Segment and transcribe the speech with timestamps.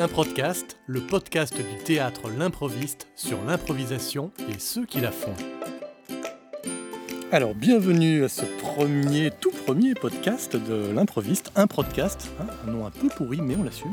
[0.00, 5.34] Un podcast, le podcast du théâtre L'improviste sur l'improvisation et ceux qui la font.
[7.30, 12.86] Alors, bienvenue à ce premier, tout premier podcast de l'improviste, un podcast, hein, un nom
[12.86, 13.92] un peu pourri, mais on l'assume.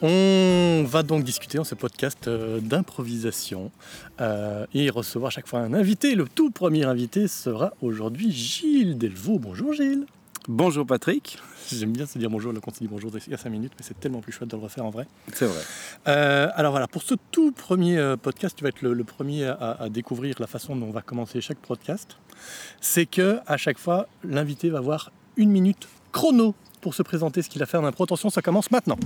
[0.00, 3.72] On va donc discuter dans ce podcast euh, d'improvisation
[4.20, 6.14] euh, et recevoir chaque fois un invité.
[6.14, 9.40] Le tout premier invité sera aujourd'hui Gilles Delvaux.
[9.40, 10.06] Bonjour Gilles.
[10.48, 11.38] Bonjour Patrick.
[11.72, 13.84] J'aime bien se dire bonjour quand on dit bonjour il y a 5 minutes, mais
[13.84, 15.08] c'est tellement plus chouette de le refaire en vrai.
[15.32, 15.60] C'est vrai.
[16.06, 19.88] Euh, alors voilà, pour ce tout premier podcast, tu vas être le, premier à, à,
[19.88, 22.16] découvrir la façon dont on va commencer chaque podcast.
[22.80, 27.48] C'est que à chaque fois, l'invité va avoir une minute chrono pour se présenter ce
[27.48, 28.04] qu'il a fait en impro.
[28.04, 28.98] Attention, ça commence maintenant.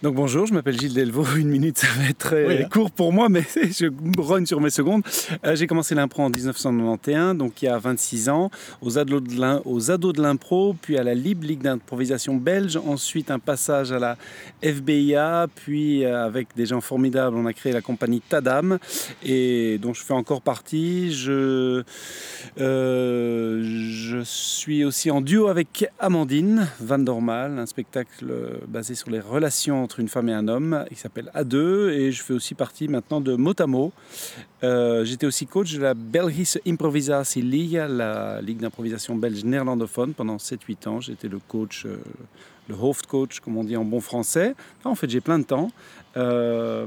[0.00, 1.26] Donc bonjour, je m'appelle Gilles Delvaux.
[1.36, 2.68] Une minute, ça va être très hein.
[2.70, 5.02] court pour moi, mais je run sur mes secondes.
[5.44, 8.48] Euh, j'ai commencé l'impro en 1991, donc il y a 26 ans,
[8.80, 12.76] aux ados de l'impro, puis à la Libre Ligue d'improvisation belge.
[12.76, 14.16] Ensuite, un passage à la
[14.62, 18.78] FBIA, puis euh, avec des gens formidables, on a créé la compagnie Tadam,
[19.24, 21.12] et dont je fais encore partie.
[21.12, 21.82] Je,
[22.60, 28.32] euh, je suis aussi en duo avec Amandine Van Dormal, un spectacle
[28.68, 30.84] basé sur les relations entre une femme et un homme.
[30.90, 33.90] Il s'appelle A2 et je fais aussi partie maintenant de Motamo.
[34.62, 40.36] Euh, J'étais aussi coach de la Belgische Improvisatie Liga, la ligue d'improvisation belge néerlandophone pendant
[40.36, 41.00] 7-8 ans.
[41.00, 41.96] J'étais le coach, euh,
[42.68, 44.54] le hoofdcoach, comme on dit en bon français.
[44.84, 45.70] en fait, j'ai plein de temps.
[46.18, 46.84] Euh,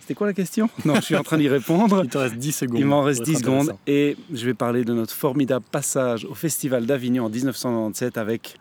[0.00, 0.68] c'était quoi la question?
[0.84, 2.00] Non, je suis en train d'y répondre.
[2.02, 2.80] Il te reste 10 secondes.
[2.80, 3.72] Il m'en reste 10 secondes.
[3.86, 8.56] Et je vais parler de notre formidable passage au Festival d'Avignon en 1997 avec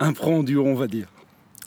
[0.00, 1.08] un prend duo, on va dire.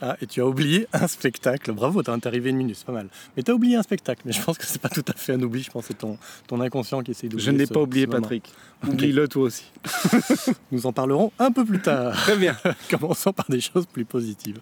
[0.01, 1.71] Ah, et tu as oublié un spectacle.
[1.71, 3.07] Bravo, t'es arrivé une minute, c'est pas mal.
[3.35, 4.23] Mais tu as oublié un spectacle.
[4.25, 5.63] Mais je pense que c'est pas tout à fait un oubli.
[5.63, 7.45] Je pense que c'est ton, ton inconscient qui essaie d'oublier.
[7.45, 8.51] Je n'ai pas oublié, Patrick.
[8.85, 9.71] Oublie-le toi aussi.
[10.71, 12.13] Nous en parlerons un peu plus tard.
[12.23, 12.57] Très bien.
[12.89, 14.59] Commençons par des choses plus positives.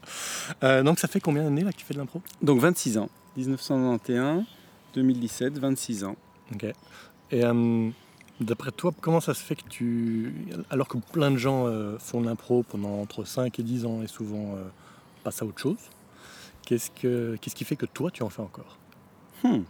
[0.64, 2.22] Euh, donc, ça fait combien d'années là que tu fais de l'impro?
[2.42, 3.09] Donc, 26 ans.
[3.36, 4.44] 1991,
[4.94, 6.16] 2017, 26 ans.
[6.53, 6.66] Ok.
[7.31, 7.90] Et euh,
[8.40, 10.31] d'après toi, comment ça se fait que tu.
[10.69, 14.03] Alors que plein de gens euh, font de l'impro pendant entre 5 et 10 ans
[14.03, 14.56] et souvent
[15.23, 15.78] passe à autre chose.
[16.66, 18.78] Qu'est-ce, que, qu'est-ce qui fait que toi, tu en fais encore?
[19.44, 19.63] Hmm.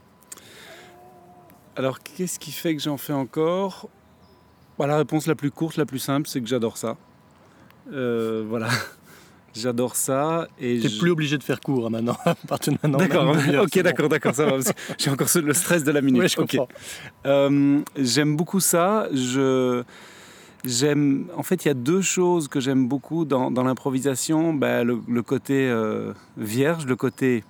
[1.76, 3.90] Alors, qu'est-ce qui fait que j'en fais encore?
[4.78, 6.98] Bah, La réponse la plus courte, la plus simple, c'est que j'adore ça.
[7.92, 8.70] Euh, voilà.
[9.56, 10.48] J'adore ça.
[10.60, 12.98] Et T'es plus obligé de faire court hein, maintenant, à partir de maintenant.
[12.98, 14.58] D'accord, ok, d'accord, d'accord, ça va.
[14.98, 16.28] J'ai encore le stress de la minute.
[16.28, 16.68] Je comprends.
[17.28, 19.08] Euh, j'aime beaucoup ça.
[19.14, 19.84] Je,
[20.66, 24.54] J'aime, en fait, il y a deux choses que j'aime beaucoup dans, l'improvisation.
[24.54, 27.44] Ben, le, côté euh, vierge, le côté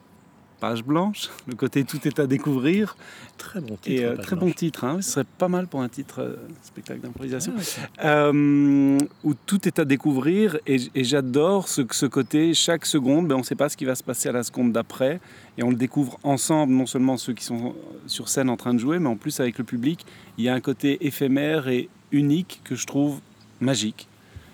[0.59, 2.95] page blanche, le côté tout est à découvrir.
[3.37, 3.89] Très bon titre.
[3.89, 5.01] Et, euh, très bon titre, hein.
[5.01, 7.53] ce serait pas mal pour un titre euh, spectacle d'improvisation.
[7.99, 13.39] Ah où tout est à découvrir et, j'adore ce, ce, côté, chaque seconde, ben, on
[13.39, 15.19] ne sait pas ce qui va se passer à la seconde d'après
[15.57, 17.75] et on le découvre ensemble, non seulement ceux qui sont
[18.07, 20.05] sur scène en train de jouer, mais en plus avec le public.
[20.37, 23.19] Il y a un côté éphémère et unique que je trouve
[23.59, 24.07] magique.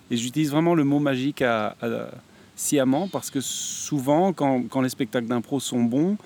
[0.09, 1.75] Et j'utilise vraiment le mot magique à,
[2.55, 6.17] sciemment parce que souvent, quand, les spectacles d'impro sont bons,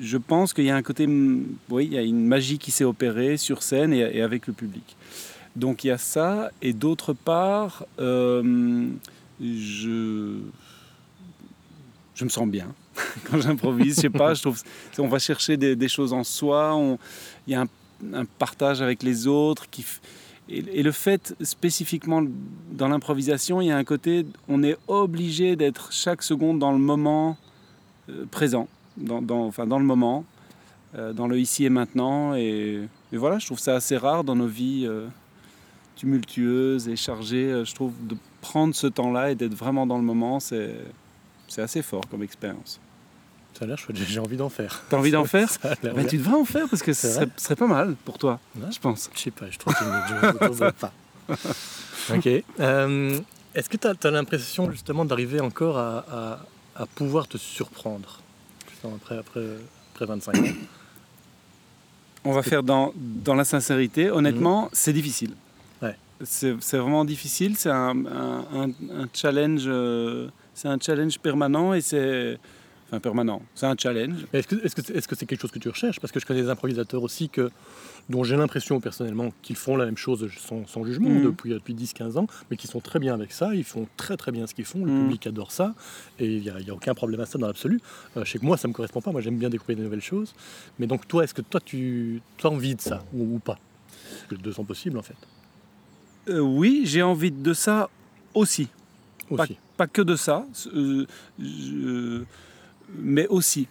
[0.00, 2.84] je pense qu'il y a un côté, oui, il y a une magie qui s'est
[2.84, 4.96] opérée sur scène et, avec le public.
[5.54, 8.88] Donc il y a ça, et d'autre part, euh,
[9.40, 10.38] je,
[12.14, 12.74] je me sens bien
[13.30, 13.96] quand j'improvise.
[13.96, 14.62] Je sais pas, je trouve,
[14.98, 16.78] on va chercher des, choses en soi,
[17.46, 17.68] il y a un,
[18.12, 19.84] un, partage avec les autres qui,
[20.48, 22.22] et, le fait spécifiquement
[22.72, 26.78] dans l'improvisation, il y a un côté, on est obligé d'être chaque seconde dans le
[26.78, 27.36] moment
[28.10, 30.24] euh, présent, dans, enfin, dans le moment,
[30.94, 32.34] euh, dans le ici et maintenant.
[32.34, 35.06] Et, voilà, je trouve ça assez rare dans nos vies euh,
[35.96, 37.62] tumultueuses et chargées.
[37.64, 40.74] je trouve de prendre ce temps-là et d'être vraiment dans le moment, c'est
[41.56, 42.80] assez fort comme expérience.
[43.58, 44.82] Ça a l'air chouette, j'ai envie d'en faire.
[44.88, 47.94] T'as envie d'en faire bah, Tu devrais en faire parce que ce serait, pas mal
[48.04, 48.40] pour toi,
[48.70, 49.10] je pense.
[49.14, 50.92] Je sais pas, je trouve que je ne pas.
[52.14, 52.28] ok.
[52.60, 53.20] Euh,
[53.54, 56.38] est-ce que tu as, l'impression justement d'arriver encore à,
[56.94, 58.20] pouvoir te surprendre
[58.84, 59.46] après, après,
[59.92, 60.42] après 25 ans
[62.24, 64.10] On va faire dans, dans la sincérité.
[64.10, 64.68] Honnêtement, mhm.
[64.72, 65.34] c'est difficile.
[65.80, 65.96] Ouais.
[66.24, 67.56] C'est vraiment difficile.
[67.56, 68.70] C'est un, un,
[69.12, 69.64] challenge.
[69.66, 72.38] Euh, c'est un challenge permanent et c'est
[73.00, 73.42] permanent.
[73.54, 74.26] C'est un challenge.
[74.32, 76.00] Est-ce que c'est -ce c'est quelque chose que tu recherches?
[76.00, 77.50] Parce que je connais des improvisateurs aussi que,
[78.08, 80.28] dont j'ai l'impression personnellement qu'ils font la même chose
[80.66, 81.24] sans, jugement mhm.
[81.24, 84.32] depuis, depuis 10-15 ans, mais qui sont très bien avec ça, ils font très très
[84.32, 85.02] bien ce qu'ils font, le mhm.
[85.02, 85.74] public adore ça,
[86.18, 87.80] et il n'y a, a, aucun problème à ça dans l'absolu.
[88.16, 89.84] Euh, je sais que moi ça ne me correspond pas, moi j'aime bien découvrir de
[89.84, 90.34] nouvelles choses,
[90.78, 93.58] mais donc toi, est-ce que toi tu as envie de ça ou, pas?
[94.30, 95.16] Les deux sont possibles en fait.
[96.28, 97.88] Euh, oui, j'ai envie de ça
[98.34, 98.68] aussi.
[99.30, 99.56] aussi.
[99.76, 100.46] Pas, que de ça.
[100.74, 101.06] Euh,
[101.40, 102.22] je,
[102.98, 103.68] mais aussi.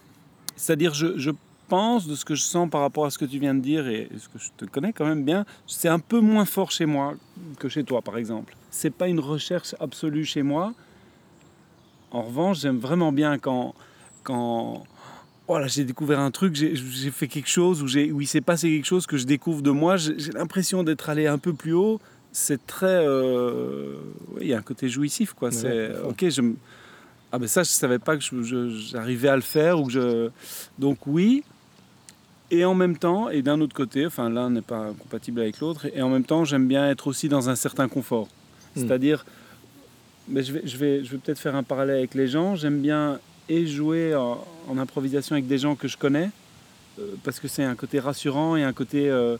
[0.56, 1.30] C'est-à-dire, je, je
[1.68, 3.88] pense, de ce que je sens par rapport à ce que tu viens de dire
[3.88, 6.86] et ce que je te connais quand même bien, c'est un peu moins fort chez
[6.86, 7.14] moi
[7.58, 8.54] que chez toi, par exemple.
[8.70, 10.74] C'est pas une recherche absolue chez moi.
[12.10, 13.74] En revanche, j'aime vraiment bien quand,
[14.22, 14.84] quand
[15.48, 18.86] voilà, j'ai découvert un truc, j'ai fait quelque chose, où, où il s'est passé quelque
[18.86, 19.96] chose que je découvre de moi.
[19.96, 22.00] J'ai l'impression d'être allé un peu plus haut.
[22.32, 22.86] C'est très.
[22.86, 23.96] Euh,
[24.40, 25.50] il y a un côté jouissif, quoi.
[25.50, 26.42] c'est ok, je.
[27.32, 28.22] Ah ben ça, je savais pas que
[28.92, 30.30] j'arrivais à le faire ou que je.
[30.78, 31.42] Donc oui,
[32.50, 35.86] et en même temps, et d'un autre côté, enfin l'un n'est pas compatible avec l'autre,
[35.94, 38.28] et en même temps, j'aime bien être aussi dans un certain confort.
[38.76, 38.80] Hmm.
[38.80, 39.24] C'est-à-dire,
[40.28, 42.80] mais je vais, je vais, je vais peut-être faire un parallèle avec les gens, j'aime
[42.80, 43.18] bien
[43.48, 44.38] et jouer en,
[44.78, 46.30] improvisation avec des gens que je connais,
[46.98, 49.38] euh, parce que c'est un côté rassurant et un côté euh,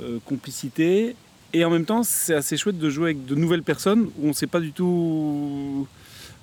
[0.00, 1.14] euh, complicité,
[1.52, 4.28] et en même temps, c'est assez chouette de jouer avec de nouvelles personnes où on
[4.28, 5.86] ne sait pas du tout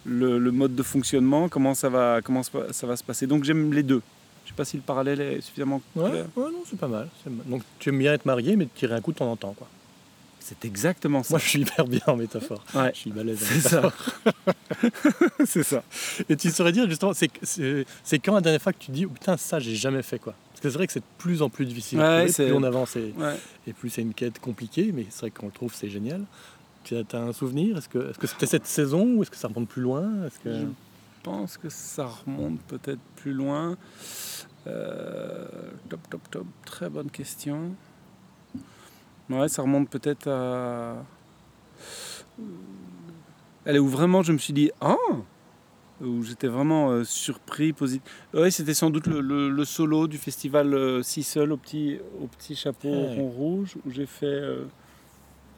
[0.06, 3.28] le, le, mode de fonctionnement, comment ça va, comment ça va se passer.
[3.28, 4.02] Donc j'aime les deux.
[4.46, 6.28] Je sais pas si le parallèle est suffisamment clair.
[6.36, 7.10] Ouais, non, c'est pas mal.
[7.48, 9.68] Donc tu aimes bien être marié, mais tirer un coup de temps en temps, quoi.
[10.48, 11.32] C'est exactement ça.
[11.32, 12.64] Moi, je suis hyper bien en métaphore.
[12.76, 12.92] Ouais.
[12.94, 13.94] Je suis balèze en métaphore.
[15.46, 15.84] C'est ça.
[16.30, 19.38] Et tu saurais dire, justement, c'est quand la dernière fois que tu dis, oh, putain,
[19.38, 21.66] ça, j'ai jamais fait, quoi Parce que c'est vrai que c'est de plus en plus
[21.66, 21.98] difficile.
[21.98, 23.12] Ouais, plus on avance et,
[23.66, 26.22] et plus c'est une quête compliquée, mais c'est vrai qu'on le trouve, c'est génial.
[26.86, 27.78] Tu as, un souvenir?
[27.78, 30.08] Est-ce que c'était cette saison ou est-ce que ça remonte plus loin?
[30.44, 30.54] Que...
[30.54, 30.66] Je
[31.24, 33.76] pense que ça remonte peut-être plus loin.
[34.68, 35.48] Euh,
[35.90, 36.46] top, top, top.
[36.64, 37.72] Très bonne question.
[39.32, 41.04] Ouais, ça remonte peut-être à.
[43.66, 44.96] Elle est où vraiment je me suis dit Ah
[46.02, 48.08] Où j'étais vraiment euh, surpris, positif.
[48.36, 52.56] Oui, c'était sans doute le, solo du festival euh, Si Seul au petit, au petit
[52.56, 54.40] chapeau rond rouge, où j'ai fait.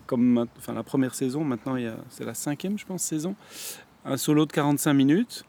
[0.08, 1.76] Comme enfin, la première saison, maintenant
[2.10, 3.36] c'est la cinquième, je pense, saison.
[4.06, 5.46] Un solo de 45 minutes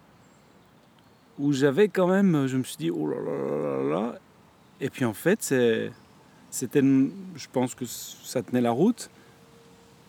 [1.39, 4.19] où j'avais quand même, je me suis dit, oh là là là là.
[4.81, 5.43] Et puis en fait,
[6.51, 9.09] c'était, je pense que ça tenait la route.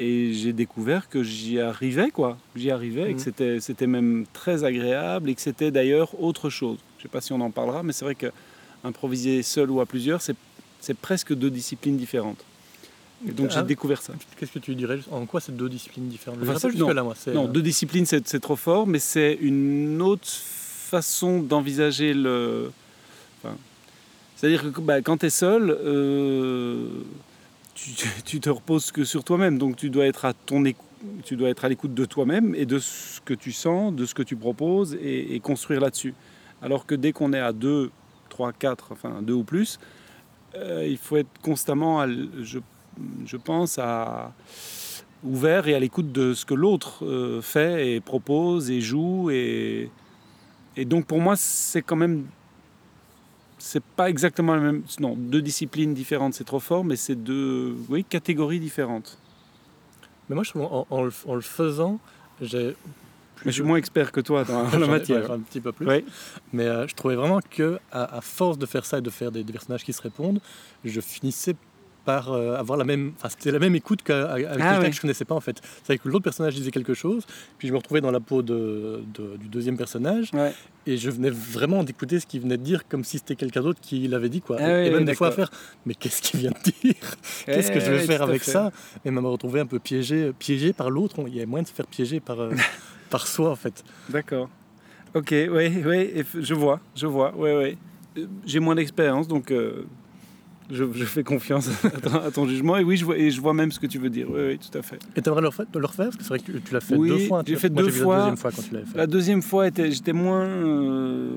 [0.01, 2.37] Et j'ai découvert que j'y arrivais, quoi.
[2.55, 3.23] J'y arrivais et que mhm.
[3.23, 6.77] c'était, c'était même très agréable et que c'était d'ailleurs autre chose.
[6.97, 8.27] Je ne sais pas si on en parlera, mais c'est vrai que
[8.85, 10.37] improviser seul ou à plusieurs, c'est,
[10.79, 12.43] c'est presque deux disciplines différentes.
[13.27, 13.63] Et donc j'ai ah.
[13.63, 14.13] découvert ça.
[14.37, 16.39] Qu'est-ce que tu dirais En quoi c'est deux disciplines différentes
[16.75, 17.15] non, là, moi.
[17.33, 22.71] non, deux disciplines, c'est, trop fort, mais c'est une autre façon d'envisager le.
[24.35, 26.87] C'est-à-dire que bah, quand tu es seul, euh,
[28.25, 29.57] tu, te reposes que sur toi-même.
[29.57, 30.63] Donc tu dois être à ton
[31.23, 34.13] tu dois être à l'écoute de toi-même et de ce que tu sens, de ce
[34.13, 36.13] que tu proposes et, construire là-dessus.
[36.61, 37.89] Alors que dès qu'on est à 2,
[38.29, 39.79] 3, 4, enfin 2 ou plus,
[40.55, 42.59] euh, il faut être constamment, je,
[43.25, 44.33] je, pense, à,
[45.23, 49.89] ouvert et à l'écoute de ce que l'autre euh, fait et propose et joue et,
[50.79, 52.25] et donc pour moi, c'est quand même.
[53.57, 54.83] C'est pas exactement la même.
[55.01, 59.17] Non, deux disciplines différentes, c'est trop fort, mais c'est deux oui, catégories différentes.
[60.29, 61.99] Mais moi, je trouve en, le, faisant,
[62.41, 62.77] j'ai.
[63.43, 65.31] Mais je suis moins expert que toi dans la matière.
[65.31, 65.85] un petit peu plus.
[66.53, 69.43] Mais euh, je trouvais vraiment que à, force de faire ça et de faire des,
[69.43, 70.39] des personnages qui se répondent,
[70.85, 71.55] je finissais
[72.05, 73.13] par euh, avoir la même.
[73.17, 75.61] Enfin, c'était la même écoute qu'avec ah, quelqu'un que je connaissais pas en fait.
[75.83, 77.25] C'est que l'autre personnage disait quelque chose,
[77.57, 80.31] puis je me retrouvais dans la peau de, du deuxième personnage,
[80.87, 83.79] et je venais vraiment d'écouter ce qu'il venait de dire comme si c'était quelqu'un d'autre
[83.81, 84.57] qui l'avait dit quoi.
[84.59, 85.51] Ah et même des fois à faire,
[85.85, 86.95] mais qu'est-ce qu'il vient de dire
[87.45, 88.71] Qu'est-ce que je vais faire avec ça?
[89.05, 91.17] Et même me retrouver un peu piégé, piégé par l'autre.
[91.27, 92.51] Il y a moyen de se faire piéger par, euh,
[93.09, 93.83] par soi en fait.
[94.09, 94.49] D'accord.
[95.15, 97.77] Ok, oui, oui, je vois, je vois, oui, oui.
[98.17, 99.51] Euh, j'ai moins d'expérience, donc
[100.71, 101.69] je, fais confiance
[102.25, 102.77] à ton, jugement.
[102.77, 104.27] Et oui, je vois, et je vois même ce que tu veux dire.
[104.29, 104.99] Oui, oui tout à fait.
[105.15, 105.65] Et tu aimerais le, refaire
[106.05, 107.43] Parce que c'est vrai que tu, l'as fait deux fois.
[107.45, 108.17] j'ai fait deux fois.
[108.17, 108.97] La deuxième fois quand tu l'avais fait.
[108.97, 110.45] La deuxième fois, j'étais moins.
[110.45, 111.31] Euh,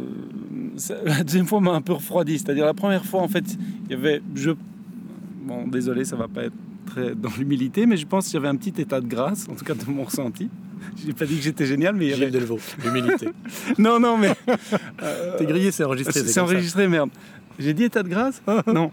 [1.05, 2.39] la deuxième fois m'a un peu refroidi.
[2.39, 3.45] C'est-à-dire, la première fois, en fait,
[3.87, 4.23] il y avait.
[4.35, 4.51] Je,
[5.43, 6.55] bon, désolé, ça va pas être
[6.87, 9.55] très dans l'humilité, mais je pense qu'il y avait un petit état de grâce, en
[9.55, 10.49] tout cas de mon ressenti.
[11.01, 12.31] Je n'ai pas dit que j'étais génial, mais il y avait.
[12.31, 13.29] Delvaux, l'humilité.
[13.79, 14.33] non, non, mais.
[15.39, 16.21] T'es grillé, c'est enregistré.
[16.21, 17.11] C'est enregistré, merde.
[17.59, 18.91] J'ai dit état de grâce Non.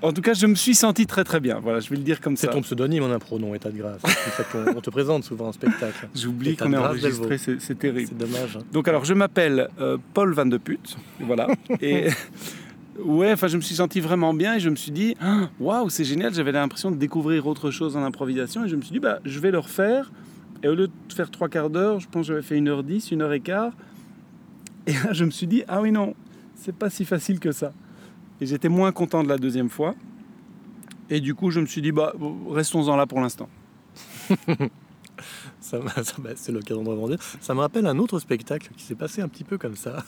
[0.00, 1.58] En tout cas, je me suis senti très très bien.
[1.60, 2.46] Voilà, je vais le dire comme ça.
[2.46, 4.00] C'est ton pseudonyme en impro, non État de grâce.
[4.54, 6.08] on, te présente souvent en spectacle.
[6.14, 8.08] J'oublie qu'on est enregistré, c'est terrible.
[8.08, 8.56] C'est dommage.
[8.56, 8.64] Hein.
[8.72, 11.48] Donc alors, je m'appelle euh, Paul Van de Put, voilà.
[11.80, 12.08] et
[13.04, 15.90] ouais, enfin, je me suis senti vraiment bien et je me suis dit, ah, waouh,
[15.90, 16.32] c'est génial.
[16.32, 19.38] J'avais l'impression de découvrir autre chose en improvisation et je me suis dit, bah, je
[19.40, 20.10] vais le refaire.
[20.62, 22.82] Et au lieu de faire trois quarts d'heure, je pense que j'avais fait une heure
[22.82, 23.72] dix, une heure et quart.
[24.86, 26.14] Et là, je me suis dit, ah oui non,
[26.54, 27.72] c'est pas si facile que ça.
[28.40, 29.94] Et j'étais moins content de la deuxième fois.
[31.10, 32.12] Et du coup, je me suis dit, bah,
[32.50, 33.48] restons-en là pour l'instant.
[35.60, 35.78] ça,
[36.36, 37.18] c'est l'occasion de rebondir.
[37.40, 40.04] Ça me rappelle un autre spectacle qui s'est passé un petit peu comme ça.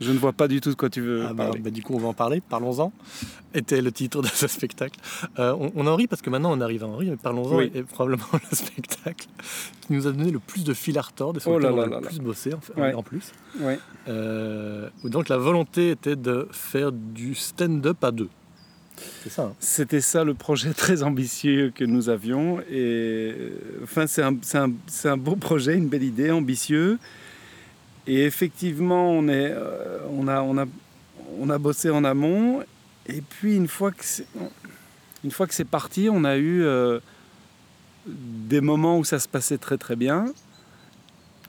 [0.00, 1.60] Je ne vois pas du tout de quoi tu veux Ah bah, parler.
[1.60, 2.40] bah, du coup, on va en parler.
[2.40, 2.92] Parlons-en.
[3.54, 5.00] Était le titre de ce spectacle.
[5.38, 7.56] Euh, on, on en rit parce que maintenant on arrive à en rire, mais parlons-en
[7.56, 7.72] Oui.
[7.74, 9.26] est probablement le spectacle
[9.80, 11.80] qui nous a donné le plus de fil à retordre et sur Oh lequel on
[11.80, 12.00] a le là.
[12.00, 12.94] plus bossé en, fait, Ouais.
[12.94, 13.32] en plus.
[13.60, 13.78] Ouais.
[14.08, 18.28] Euh, donc la volonté était de faire du stand-up à deux.
[19.22, 19.42] C'est ça.
[19.44, 19.52] hein.
[19.60, 22.60] C'était ça le projet très ambitieux que nous avions.
[22.70, 23.50] Et euh,
[23.82, 24.36] enfin, c'est un,
[25.04, 26.98] un beau projet, une belle idée, ambitieux.
[28.08, 32.64] Et effectivement, euh, on, a, bossé en amont.
[33.06, 34.26] Et puis, une fois que c'est,
[35.22, 37.00] une fois que c'est parti, on a eu euh,
[38.06, 40.32] des moments où ça se passait très très bien.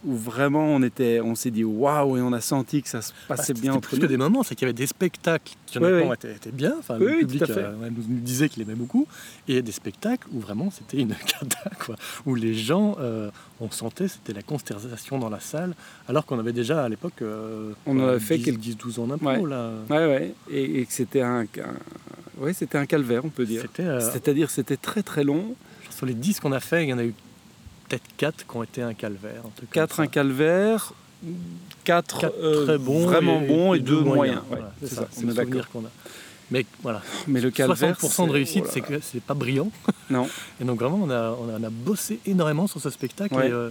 [0.06, 3.12] Où vraiment on, était, on s'est dit waouh et on a senti que ça se
[3.28, 4.04] Bah, passait bien entre plus nous.
[4.04, 6.14] que des moments, c'est qu'il y avait des spectacles qui honnêtement oui.
[6.16, 6.76] étaient, étaient bien.
[6.80, 9.08] Enfin, Oui, le public euh, nous, nous disait qu'il aimait beaucoup.
[9.50, 11.96] Et des spectacles où vraiment c'était une cata, quoi.
[12.26, 13.30] Où les gens, euh,
[13.60, 15.74] on sentait, c'était la consternation dans la salle,
[16.08, 17.22] alors qu'on avait déjà à l'époque.
[17.22, 19.50] euh, On en avait fait 10, quelques- 10, 12 ans d'impro, Ouais.
[19.50, 19.72] là.
[19.90, 20.34] Ouais, ouais.
[20.50, 23.64] Et, et que c'était un, un- ouais, c'était un calvaire, on peut dire.
[23.64, 23.84] C'était.
[23.84, 25.56] euh, C'est-à-dire, c'était très très long.
[25.90, 27.14] sur les 10 qu'on a fait, il y en a eu
[27.90, 29.42] peut-être 4 qui ont été un calvaire.
[29.46, 30.02] un truc comme 4 ça.
[30.04, 30.94] un calvaire,
[31.84, 34.38] 4 Quatre très bons, vraiment et- bons et, et 2 deux moyens.
[34.40, 35.90] Ouais, Voilà, c'est ça, c'est le souvenir qu'on a.
[36.52, 37.96] Mais voilà, Mais le calvaire.
[38.00, 39.72] 60% de réussite, oh c'est que c'est pas brillant.
[40.10, 40.28] Non.
[40.60, 43.48] Et donc vraiment, on a, on a, on a bossé énormément sur ce spectacle Ouais.
[43.50, 43.70] et, euh,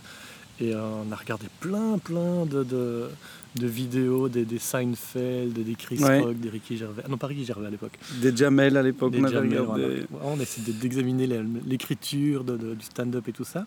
[0.61, 3.09] et, euh, on a regardé plein, plein de, de,
[3.57, 6.21] de vidéos, des, des Seinfeld, des Chris Ouais.
[6.21, 7.03] Rock, des Ricky Gervais.
[7.05, 7.99] Ah non, pas Ricky Gervais à l'époque.
[8.23, 10.07] Des Jamel à l'époque, Des on avait regardé.
[10.23, 11.27] On a essayé de- d'examiner
[11.67, 13.67] l'écriture de- du stand-up et tout ça.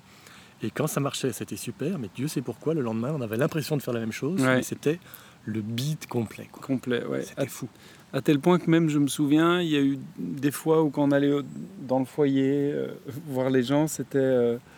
[0.64, 3.78] Et quand ça marchait, c'était super, mais Dieu sait pourquoi, le lendemain, on avait l'impression
[3.78, 4.58] de faire la même chose, Ouais.
[4.58, 5.00] mais c'était
[5.46, 6.48] le beat complet.
[6.52, 6.62] quoi.
[6.64, 7.24] Complet, ouais.
[7.24, 7.68] C'était À, fou.
[8.14, 10.90] à tel point que même, je me souviens, il y a eu des fois où
[10.92, 11.34] quand on allait
[11.88, 12.90] dans le foyer euh,
[13.28, 14.18] voir les gens, c'était.
[14.20, 14.71] euh, c'était-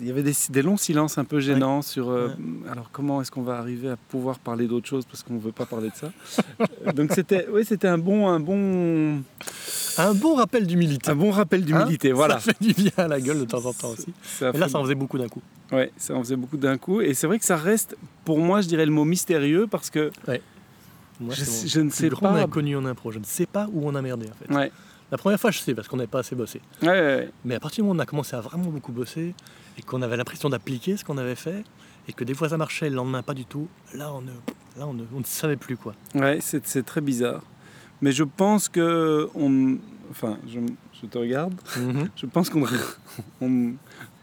[0.00, 2.28] il y avait des, des longs silences un peu gênants sur euh,
[2.70, 5.52] alors comment est-ce qu'on va arriver à pouvoir parler d'autre chose parce qu'on ne veut
[5.52, 6.10] pas parler de ça.
[6.86, 9.22] Euh, Donc c'était ouais, c'était un bon un bon
[9.98, 11.10] Un bon rappel d'humilité.
[11.10, 12.40] un bon rappel d'humilité, Hein voilà.
[12.40, 14.12] Ça fait du bien à la gueule de temps en temps aussi.
[14.24, 15.42] Ça Mais là, ça en faisait beaucoup d'un coup.
[15.72, 17.00] Ouais, ça en faisait beaucoup d'un coup.
[17.00, 20.10] Et c'est vrai que ça reste, pour moi, je dirais le mot mystérieux parce que
[21.20, 22.32] Moi, Je ne sais pas.
[22.40, 23.12] inconnu en impro.
[23.12, 24.52] Je ne sais pas où on a merdé en fait.
[24.54, 24.72] ouais,
[25.10, 26.60] La première fois, je sais parce qu'on n'avait pas assez bossé.
[26.82, 27.30] ouais, ouais, ouais.
[27.44, 29.34] Mais à partir du moment où on a commencé à vraiment beaucoup bosser
[29.78, 31.64] et qu'on avait l'impression d'appliquer ce qu'on avait fait
[32.08, 34.30] et que des fois ça marchait, le lendemain pas du tout, là on ne,
[34.76, 35.94] là, on ne, on ne savait plus quoi.
[36.14, 37.42] Ouais, c'est très bizarre.
[38.02, 39.76] Mais je pense que on,
[40.10, 40.60] enfin, je,
[41.00, 41.54] je te regarde.
[42.16, 42.64] Je pense qu'on
[43.40, 43.72] on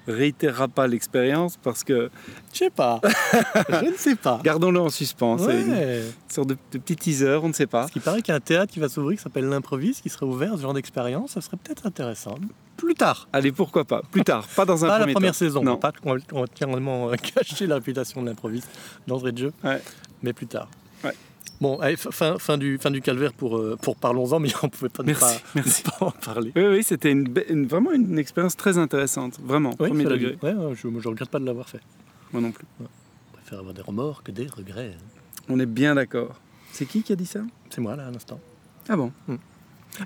[0.07, 2.09] réitérera pas l'expérience parce que
[2.53, 3.01] Je sais pas.
[3.69, 4.39] je ne sais pas.
[4.43, 5.37] gardons-le en suspens.
[5.39, 6.03] C'est une Ouais.
[6.29, 7.81] sorte de, de petit teaser, on ne sait pas.
[7.81, 10.09] Parce qu'il paraît qu'il y a un théâtre qui va s'ouvrir qui s'appelle l'improvise, qui
[10.09, 11.31] serait ouvert ce genre d'expérience.
[11.31, 12.35] Ça serait peut-être intéressant.
[12.77, 13.27] Plus tard.
[13.33, 15.37] Allez, pourquoi pas Plus tard, pas dans un Pas la première temps.
[15.37, 15.63] saison.
[15.63, 15.71] Non.
[15.71, 15.93] On va, pas,
[16.33, 18.63] on va- carrément euh, cacher la réputation de l'improvise
[19.07, 19.53] d'entrée de jeu.
[19.63, 19.81] Ouais.
[20.21, 20.69] Mais plus tard.
[21.59, 21.67] Ouais.
[21.67, 24.89] Bon, allez, fin, fin, du, fin du calvaire pour, euh, pour parlons-en, mais on pouvait
[24.89, 25.83] pas ne Merci, pas, merci.
[25.85, 26.51] ne pas en parler.
[26.55, 30.37] Oui, oui, c'était une, be- une- vraiment une expérience très intéressante, vraiment, Oui, premier degré.
[30.43, 31.81] Ouais, ouais, je ne regrette pas de l'avoir fait.
[32.31, 32.65] Moi non plus.
[32.79, 32.85] Je
[33.33, 34.93] préfère avoir des remords que des regrets.
[34.97, 35.03] hein.
[35.49, 36.35] On est bien d'accord.
[36.73, 37.39] C'est qui qui a dit ça?
[37.69, 38.39] C'est moi, là, à l'instant.
[38.89, 39.11] Ah bon?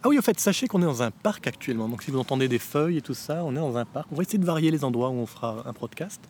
[0.03, 1.89] Ah oui, en fait, sachez qu'on est dans un parc actuellement.
[1.89, 4.08] Donc, si vous entendez des feuilles et tout ça, on est dans un parc.
[4.12, 6.22] On va essayer de varier les endroits où on fera un podcast.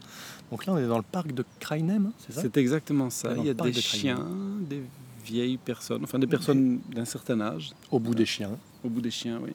[0.50, 2.42] Donc là, on est dans le parc de Krainem, hein, c'est ça?
[2.42, 3.34] C'est exactement ça.
[3.38, 4.26] Il y a des de chiens,
[4.62, 4.82] des
[5.24, 8.58] vieilles personnes, enfin des personnes d'un certain âge, Au bout des chiens.
[8.84, 9.52] au bout des chiens, oui.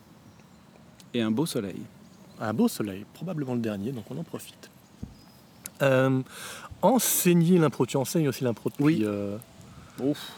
[1.14, 1.80] Et un beau soleil.
[2.40, 4.70] Un beau soleil, probablement le dernier, donc on en profite.
[5.82, 6.20] Euh,
[6.82, 8.84] enseigner l'impro, tu enseignes aussi l'impro depuis...
[8.84, 9.00] Oui.
[9.04, 9.38] euh,
[10.00, 10.32] Ouf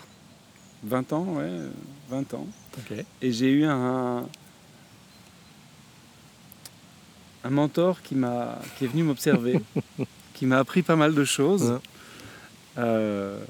[0.84, 1.50] 20 ans, ouais,
[2.10, 2.46] 20 ans.
[2.78, 3.04] ok.
[3.22, 4.24] Et j'ai eu un,
[7.44, 9.60] un mentor qui, m'a, qui est venu m'observer,
[10.34, 11.70] qui m'a appris pas mal de choses.
[11.72, 11.78] Ouais.
[12.78, 13.40] Euh,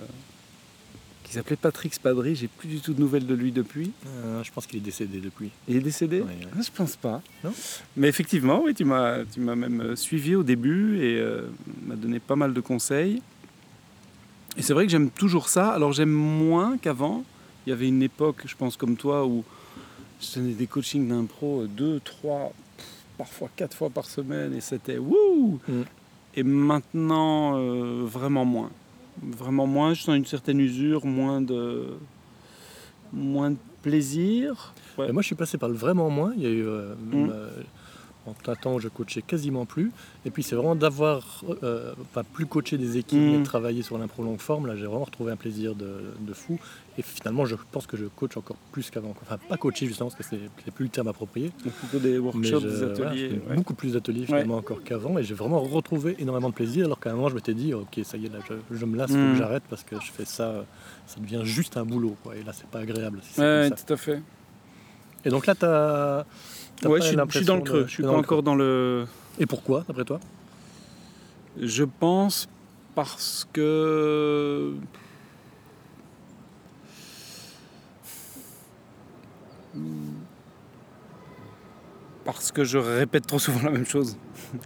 [1.29, 2.35] qui s'appelait Patrick Spadry.
[2.35, 3.93] J'ai plus du tout de nouvelles de lui depuis.
[4.07, 5.51] Euh, je pense qu'il est décédé depuis.
[5.69, 6.49] Il est décédé Ouais, ouais.
[6.57, 7.21] Ah, Je pense pas.
[7.45, 7.53] Non
[7.99, 11.43] Mais effectivement, oui, tu m'as, tu m'as même euh, suivi au début et euh,
[11.87, 13.21] m'a donné pas mal de conseils.
[14.57, 15.69] Et c'est vrai que j'aime toujours ça.
[15.71, 17.25] Alors j'aime moins qu'avant.
[17.67, 19.45] Il y avait une époque, je pense comme toi, où
[20.23, 22.87] je tenais des coachings d'impro euh, deux, trois, pff,
[23.19, 25.83] parfois quatre fois par semaine et c'était wouh Mm.
[26.37, 28.71] Et maintenant, euh, vraiment moins.
[29.23, 29.95] Vraiment moins.
[29.95, 31.87] Je sens une certaine usure, moins de,
[33.13, 34.75] moins de plaisir.
[34.97, 35.13] Ouais.
[35.13, 36.33] Moi, je suis passé par le vraiment moins.
[36.37, 37.33] Il y a eu, euh, même, Mm.
[38.47, 39.91] Un temps où je coachais quasiment plus.
[40.25, 43.41] Et puis c'est vraiment d'avoir, euh, pas plus coaché des équipes, mais Mm.
[43.41, 44.67] de travailler sur l'impro longue forme.
[44.67, 45.89] Là, j'ai vraiment retrouvé un plaisir de,
[46.21, 46.59] de fou.
[46.99, 49.15] Et finalement, je pense que je coach encore plus qu'avant.
[49.23, 51.53] Enfin, pas coacher justement, parce que c'est plus le terme approprié.
[51.65, 53.41] Donc plutôt des Mais workshops, je- des ateliers.
[53.49, 53.55] ouais.
[53.57, 55.17] beaucoup plus d'ateliers finalement encore qu'avant.
[55.19, 56.87] Et j'ai vraiment retrouvé énormément de plaisir.
[56.87, 58.97] Alors qu'à un moment, je m'étais dit, ok, ça y est, là, je, je me
[58.97, 60.65] lasse, que j'arrête parce que je fais ça,
[61.07, 62.17] ça devient juste un boulot.
[62.25, 62.37] Quoi.
[62.37, 63.21] Et là, c'est pas agréable.
[63.23, 64.21] si Ouais, tout à fait.
[65.25, 66.27] Et donc là, tu as.
[66.85, 67.85] Ouais, je suis, je suis dans le creux.
[67.87, 69.07] Je suis pas encore dans le.
[69.39, 70.21] Et pourquoi, d'après toi?
[71.61, 72.47] Je pense
[72.95, 74.75] parce que.
[82.25, 84.17] Parce que je répète trop souvent la même chose.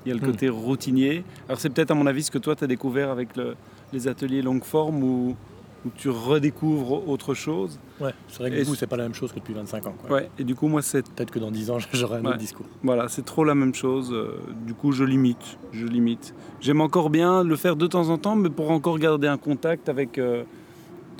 [0.04, 0.30] Il y a le Hmm.
[0.32, 1.24] côté routinier.
[1.48, 3.54] Alors c'est peut-être à mon avis ce que toi tu as découvert avec le-
[3.92, 5.36] les ateliers longue forme où,
[5.84, 7.78] où tu redécouvres autre chose.
[8.00, 9.86] Ouais, c'est vrai que Et du coup, c'est pas la même chose que depuis 25
[9.86, 9.94] ans.
[10.00, 10.10] quoi.
[10.16, 12.28] Ouais, et du coup moi c'est Peut-être que dans 10 ans, j'aurai un Ouais.
[12.28, 12.66] autre discours.
[12.82, 14.10] Voilà, c'est trop la même chose.
[14.12, 15.58] euh, Du coup, je limite.
[15.72, 16.34] Je limite.
[16.60, 19.88] J'aime encore bien le faire de temps en temps, mais pour encore garder un contact
[19.88, 20.44] avec, euh,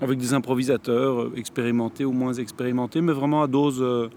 [0.00, 4.08] avec des improvisateurs euh, expérimentés ou moins expérimentés, mais vraiment à dose euh,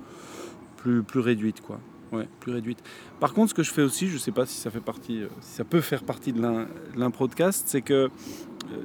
[0.77, 1.79] plus, plus réduite, quoi.
[2.11, 2.79] Ouais, plus réduite.
[3.19, 5.27] Par contre, ce que je fais aussi, je sais pas si ça fait partie, euh,
[5.41, 8.09] si ça peut faire partie de l'im- l'impro-podcast, c'est que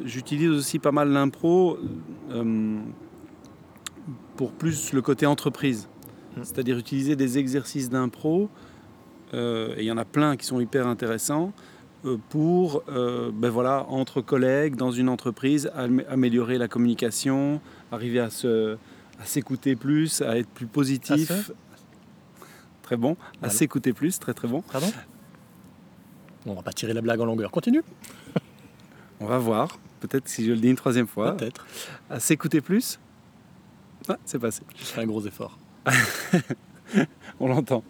[0.04, 1.78] j'utilise aussi pas mal l'impro
[2.30, 2.78] euh,
[4.36, 5.88] pour plus le côté entreprise.
[6.36, 6.40] Mm.
[6.44, 8.48] C'est-à-dire utiliser des exercices d'impro,
[9.34, 11.52] euh, et il y en a plein qui sont hyper intéressants,
[12.06, 17.60] euh, pour, ben voilà, entre collègues, dans une entreprise, am- améliorer la communication,
[17.92, 18.76] arriver à se
[19.20, 21.30] à s'écouter plus, à être plus positif.
[21.30, 21.52] À se-
[22.82, 23.18] Très bon.
[23.42, 24.62] À s'écouter plus, très très bon.
[24.62, 24.86] Pardon?
[26.46, 27.50] On va pas tirer la blague en longueur.
[27.50, 27.82] Continue
[29.20, 29.78] On va voir.
[30.00, 31.36] Peut-être si je le dis une troisième fois.
[31.36, 31.66] Peut-être.
[32.08, 32.98] À s'écouter plus.
[34.08, 34.62] Ah, c'est passé.
[34.74, 35.58] Ferai un gros effort.
[37.40, 37.84] on l'entend.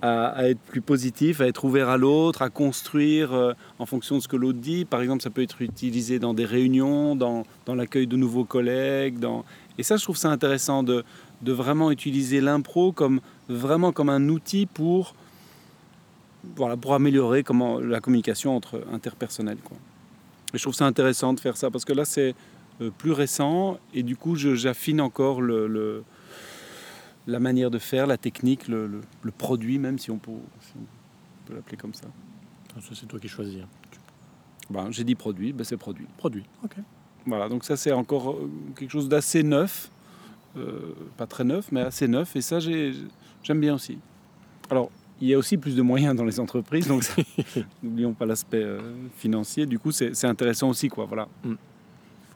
[0.00, 4.16] À, à être plus positif, à être ouvert à l'autre, à construire euh, en fonction
[4.16, 4.84] de ce que l'autre dit.
[4.84, 9.18] Par exemple, ça peut être utilisé dans des réunions, dans, dans l'accueil de nouveaux collègues.
[9.18, 9.44] Dans...
[9.78, 11.04] Et ça, je trouve ça intéressant de,
[11.42, 15.14] de vraiment utiliser l'impro comme vraiment comme un outil pour,
[16.56, 19.58] voilà, pour améliorer comment, la communication entre interpersonnelle.
[19.64, 19.78] Quoi.
[20.56, 22.34] Je trouve ça intéressant de faire ça parce que là, c'est
[22.80, 26.04] euh, plus récent et du coup, j'affine encore le- le,
[27.26, 29.00] la manière de faire, la technique, le,
[29.36, 32.06] produit même, si on peut, si on peut l'appeler comme ça.
[32.76, 33.60] Ah, Ça, c'est toi qui choisis.
[33.62, 33.66] hein.
[34.70, 36.06] Ben, J'ai dit produit, ben c'est produit.
[36.16, 36.44] Produit.
[36.64, 36.76] Ok.
[37.26, 39.90] Voilà, donc ça c'est encore euh, quelque chose d'assez neuf,
[40.56, 42.94] Euh, pas très neuf, mais assez neuf, et ça j'ai-
[43.42, 43.98] j'aime bien aussi.
[44.70, 47.04] Alors, il y a aussi plus de moyens dans les entreprises, donc
[47.82, 48.80] n'oublions pas l'aspect euh,
[49.16, 51.56] financier, du coup c'est intéressant aussi, quoi, voilà, Il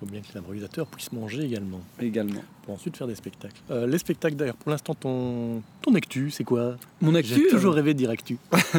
[0.01, 2.43] faut bien que l'improvisateur puisse manger également, également.
[2.65, 3.61] pour ensuite faire des spectacles.
[3.71, 6.77] Euh, les spectacles d'ailleurs, pour l'instant, ton, ton actu, c'est quoi?
[7.03, 8.39] Mon J'ai toujours rêvé de dire actu.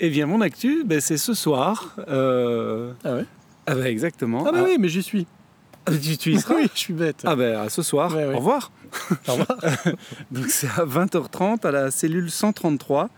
[0.00, 1.96] Eh bien, mon actu, ben, c'est ce soir.
[2.06, 3.24] euh, Ah ouais?
[3.66, 4.44] Ah ben, exactement.
[4.46, 5.26] Ah bah oui, mais j'y suis.
[6.02, 7.22] Tu, tu y seras Oui, je suis bête.
[7.24, 8.14] Ah ben, à ce soir.
[8.14, 8.34] Ouais, ouais.
[8.34, 8.70] Au revoir.
[9.28, 9.58] Au revoir.
[10.30, 13.10] Donc c'est à 20h30 à la cellule 133,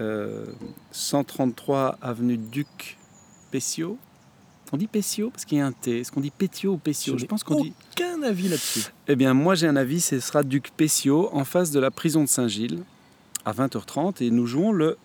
[0.00, 0.46] euh,
[0.92, 2.96] 133 avenue Duc
[3.50, 3.98] Pessio.
[4.72, 6.00] On dit Pessio parce qu'il y a un T.
[6.00, 7.72] Est-ce qu'on dit Pétio ou Pessio Je pense qu'on dit.
[7.92, 8.84] aucun avis là-dessus.
[9.08, 12.22] Eh bien, moi j'ai un avis, ce sera Duc Pessio en face de la prison
[12.22, 12.84] de Saint-Gilles
[13.44, 14.96] à 20h30 et nous jouons le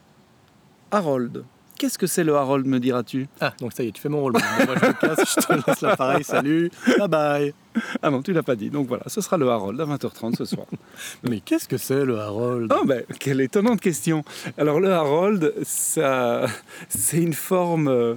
[0.92, 1.44] Harold.
[1.78, 3.28] Qu'est-ce que c'est le Harold, me diras-tu?
[3.42, 4.32] Ah, donc ça y est, tu fais mon rôle.
[4.34, 6.24] Moi, je me casse, je te laisse l'appareil.
[6.24, 6.72] Salut.
[6.98, 7.54] Bye bye.
[8.02, 8.70] Ah non, tu l'as pas dit.
[8.70, 10.66] Donc voilà, ce sera le Harold à 20h30 ce soir.
[11.30, 12.72] Mais qu'est-ce que c'est le Harold?
[12.74, 14.24] Ah ben, quelle étonnante question.
[14.58, 16.46] Alors le Harold, ça,
[16.88, 17.90] c'est une forme.
[17.90, 18.16] euh,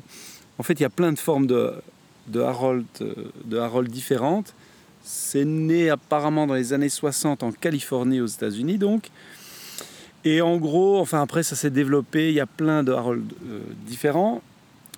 [0.58, 1.72] en fait, il y a plein de formes de,
[2.28, 3.12] de Harold, euh,
[3.44, 4.54] de Harold différentes.
[5.02, 9.08] C'est né apparemment dans les années 60 en Californie, aux États-Unis, donc.
[10.24, 12.28] Et en gros, enfin après, ça s'est développé.
[12.28, 14.42] Il y a plein de Harold euh, différents.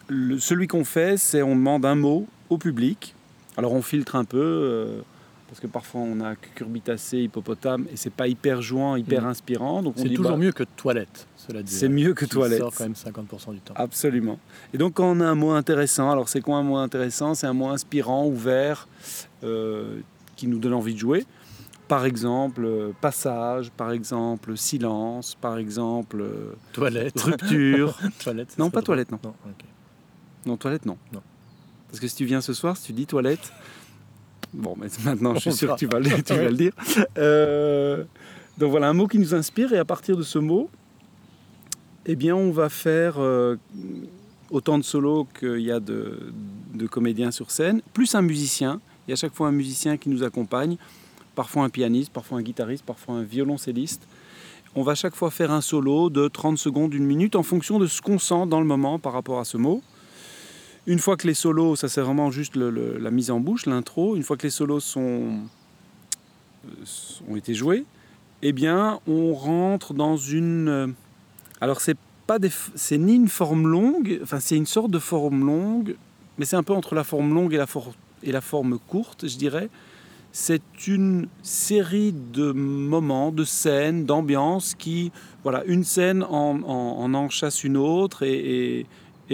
[0.09, 3.14] Le- celui qu'on fait, c'est on demande un mot au public.
[3.56, 4.38] Alors on filtre un peu.
[4.40, 5.00] euh,
[5.48, 9.28] parce que parfois on a cucurbitacé, hippopotame, et c'est pas hyper jouant, hyper Mhm.
[9.30, 9.83] inspirant.
[9.83, 11.72] Donc on C'est toujours bah, mieux que toilette, cela dit.
[11.74, 12.61] C'est mieux que toilette.
[12.61, 13.74] sort quand même 50% du temps.
[13.76, 14.38] Absolument.
[14.72, 17.35] Et donc quand on a un mot intéressant, alors c'est quoi un mot intéressant?
[17.35, 18.87] C'est un mot inspirant, ouvert,
[19.42, 19.96] euh,
[20.37, 21.26] qui nous donne envie de jouer.
[21.90, 27.20] Par exemple, euh, passage, par exemple, silence, par exemple, euh, Toilette.
[27.20, 27.98] rupture.
[28.22, 28.57] toilette.
[28.59, 29.18] Non, pas toilette, non.
[29.24, 29.64] Non, ok.
[30.46, 30.96] non, toilette, non.
[31.12, 31.20] Non.
[31.88, 33.53] Parce que si tu viens ce soir, si tu dis toilette,
[34.55, 36.72] bon, mais maintenant je suis sûr que tu vas le, tu vas le dire.
[37.18, 38.05] Euh,
[38.57, 40.70] donc voilà, un mot qui nous inspire, et à partir de ce mot,
[42.07, 43.57] eh bien, on va faire euh,
[44.48, 46.33] autant de solos qu'il y a de,
[46.72, 48.81] de comédiens sur scène, plus un musicien.
[49.09, 50.76] Il y a à chaque fois un musicien qui nous accompagne,
[51.40, 54.07] parfois un pianiste, parfois un guitariste, parfois un violoncelliste.
[54.74, 57.87] on va chaque fois faire un solo de 30 secondes, une minute, en fonction de
[57.87, 59.83] ce qu'on sent dans le moment par rapport à ce mot.
[60.87, 64.22] Une fois que les solos, ça c'est vraiment juste la mise en bouche, l'intro, une
[64.22, 65.38] fois que les solos sont,
[67.26, 67.87] ont été joués,
[68.42, 70.94] eh bien on rentre dans une...
[71.62, 72.37] Alors c'est pas
[72.74, 75.96] c'est ni une forme longue, enfin c'est une sorte de forme longue,
[76.37, 77.66] mais c'est un peu entre la forme longue et la,
[78.24, 79.70] et la forme courte, je dirais
[80.32, 85.10] c'est une série de moments, de scènes, d'ambiances qui,
[85.42, 88.86] voilà, une scène en, en, chasse une autre et,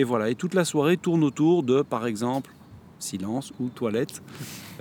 [0.05, 0.31] voilà.
[0.31, 2.53] Et toute la soirée tourne autour de, par exemple,
[2.99, 4.23] silence ou toilette,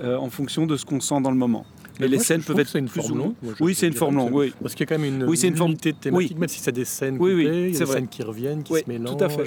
[0.02, 1.66] euh, en fonction de ce qu'on sent dans le moment.
[2.00, 3.34] Mais les scènes peuvent être une plus forme longue.
[3.60, 4.34] Oui, c'est une forme longue.
[4.34, 4.52] Oui.
[4.60, 6.72] Parce qu'il y a quand même une, oui, une, une unité thématique, même si c'est
[6.72, 9.16] des scènes coupées, il y a des scènes qui reviennent, qui se mélangent.
[9.16, 9.44] Tout à fait.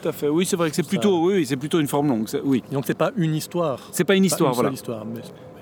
[0.00, 0.28] Tout à fait.
[0.28, 2.28] Oui, c'est vrai que c'est plutôt, oui, c'est plutôt une forme longue.
[2.44, 2.62] Oui.
[2.70, 3.88] donc c'est pas une histoire.
[3.92, 4.72] C'est pas une histoire, voilà.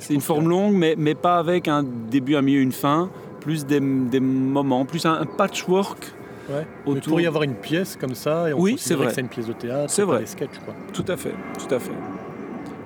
[0.00, 3.10] C'est une forme longue, mais, mais pas avec un début, un milieu, une fin.
[3.40, 6.12] Plus des, des moments, plus un, patchwork.
[6.48, 6.66] Ouais.
[6.84, 6.96] Autour...
[6.96, 9.06] Il pourrait y avoir une pièce comme ça, et on oui, c'est vrai.
[9.06, 10.20] que c'est une pièce de théâtre, c'est vrai.
[10.20, 10.74] des sketchs, quoi.
[10.92, 11.92] Tout à fait, tout à fait.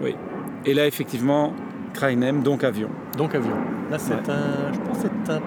[0.01, 0.15] Oui.
[0.67, 1.53] Et là, effectivement,
[1.95, 2.89] Krainem, donc avion.
[3.17, 3.57] Donc avion.
[3.91, 5.41] Là, c'est un, je pense, c'est un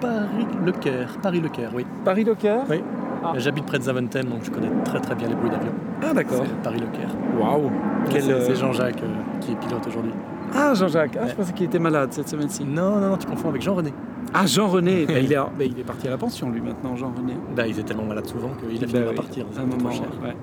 [0.00, 1.18] Paris-Le Caire.
[1.22, 1.86] Paris-Le oui.
[2.04, 2.34] Paris-Le
[2.70, 2.82] Oui.
[3.24, 3.32] Ah.
[3.36, 5.72] J'habite près de Zaventem, donc je connais très très bien les bruits d'avion.
[6.02, 6.44] Ah d'accord.
[6.44, 7.10] C'est Paris-Le Caire.
[7.38, 7.70] Waouh.
[8.10, 10.12] C'est euh, Jean-Jacques euh, qui est pilote aujourd'hui.
[10.54, 11.18] Ah, Jean-Jacques.
[11.20, 12.64] Ah, je pensais qu'il était malade cette semaine-ci.
[12.64, 13.92] Non, non, non, tu confonds avec Jean-René.
[14.34, 17.34] Ah, Jean-René bah, il, est, bah, il est parti à la pension, lui, maintenant, Jean-René.
[17.54, 19.46] Bah, il est tellement malade souvent qu'il a fini par partir.
[19.56, 20.08] Un moment, cher.
[20.22, 20.34] Ouais.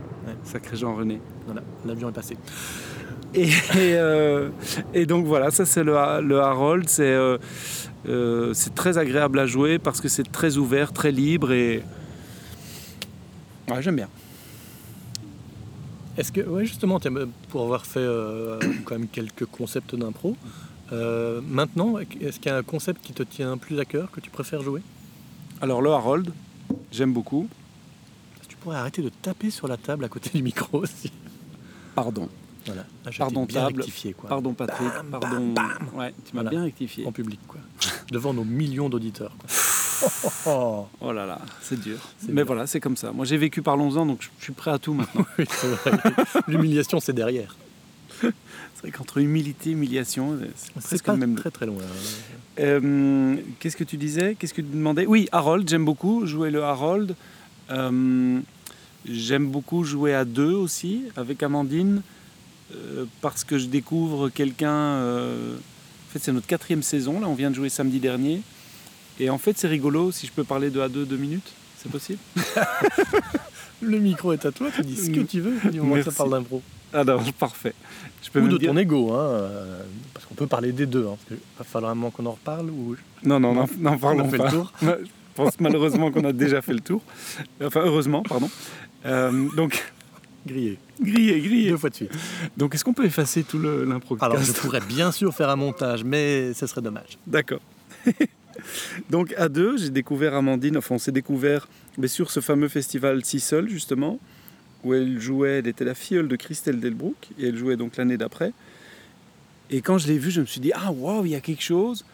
[0.44, 1.22] Sacré Jean-René.
[1.46, 2.38] Voilà, l'avion est passé.
[3.34, 4.50] Et, euh,
[4.94, 6.88] et, donc voilà, ça c'est le, le, Harold.
[6.88, 7.38] C'est euh,
[8.08, 11.84] euh, très agréable à jouer parce que c'est très ouvert, très libre et.
[13.70, 14.08] Ouais, j'aime bien.
[16.18, 17.00] Est-ce que, ouais, justement,
[17.50, 20.38] pour avoir fait euh, quand même quelques concepts d'impro,
[20.92, 24.20] euh, maintenant, est-ce qu'il y a un concept qui te tient plus à cœur, que
[24.22, 24.82] tu préfères jouer?
[25.62, 26.32] Alors, le Harold,
[26.92, 27.50] j'aime beaucoup.
[28.48, 31.12] Tu pourrais arrêter de taper sur la table à côté du micro aussi?
[31.96, 32.30] Pardon.
[32.66, 32.86] Voilà.
[33.18, 33.86] pardon table.
[34.18, 34.30] Quoi.
[34.30, 34.88] Pardon Patrick.
[35.12, 35.54] pardon.
[35.94, 37.06] Ouais, tu m'as bien rectifié.
[37.06, 37.62] En public, quoi.
[38.12, 39.36] Devant nos millions d'auditeurs.
[40.46, 41.98] Oh, là là, c'est dur.
[42.30, 43.12] Mais voilà, c'est comme ça.
[43.12, 45.26] Moi, j'ai vécu par 11 ans, donc je suis prêt à tout maintenant.
[46.48, 47.56] L'humiliation, c'est derrière.
[48.22, 50.38] c'est vrai qu'entre humilité et humiliation,
[50.80, 51.82] c'est pas même très très loin.
[52.60, 54.36] Euh, qu'est-ce que tu disais?
[54.36, 55.06] Qu'est-ce que tu demandais?
[55.06, 57.16] Oui, Harold, j'aime beaucoup jouer le Harold.
[57.72, 58.40] Euh,
[59.10, 62.02] j'aime beaucoup jouer à deux aussi, avec Amandine,
[62.74, 65.00] euh, parce que je découvre quelqu'un.
[65.00, 68.42] en fait, c'est notre quatrième saison, là, on vient de jouer samedi dernier.
[69.20, 71.54] Et en fait, c'est rigolo si je peux parler de à deux, deux minutes.
[71.78, 72.20] C'est possible?
[73.82, 76.12] Le micro est à toi, tu dis ce que tu veux du moment que ça
[76.12, 76.62] parle d'impro.
[76.94, 77.74] Ah non, parfait.
[78.24, 81.06] Je peux ou de ton ego, hein, euh, parce qu'on peut parler des deux.
[81.06, 82.96] Hein, parce va falloir un moment qu'on en reparle ou...
[83.24, 84.74] Non, non, non, non parlons fait Le tour.
[84.82, 84.88] Je
[85.36, 87.02] pense malheureusement qu'on a déjà fait le tour.
[87.62, 88.50] Enfin, heureusement, pardon.
[89.06, 89.84] Euh, donc...
[90.48, 90.78] Grillé.
[91.02, 91.70] Grillé, grillé.
[91.72, 92.12] Deux fois de suite.
[92.56, 96.04] Donc, est-ce qu'on peut effacer tout l'impro Alors, je pourrais bien sûr faire un montage,
[96.04, 97.18] mais ce serait dommage.
[97.26, 97.62] D'accord.
[99.10, 103.24] Donc à deux, j'ai découvert Amandine, enfin on s'est découvert mais sur ce fameux festival
[103.24, 104.20] Si Seul justement,
[104.84, 108.18] où elle jouait, elle était la filleule de Christelle Delbrook, et elle jouait donc l'année
[108.18, 108.54] d'après.
[109.72, 111.64] Et quand je l'ai vue, je me suis dit, ah waouh, il y a quelque
[111.64, 112.06] chose.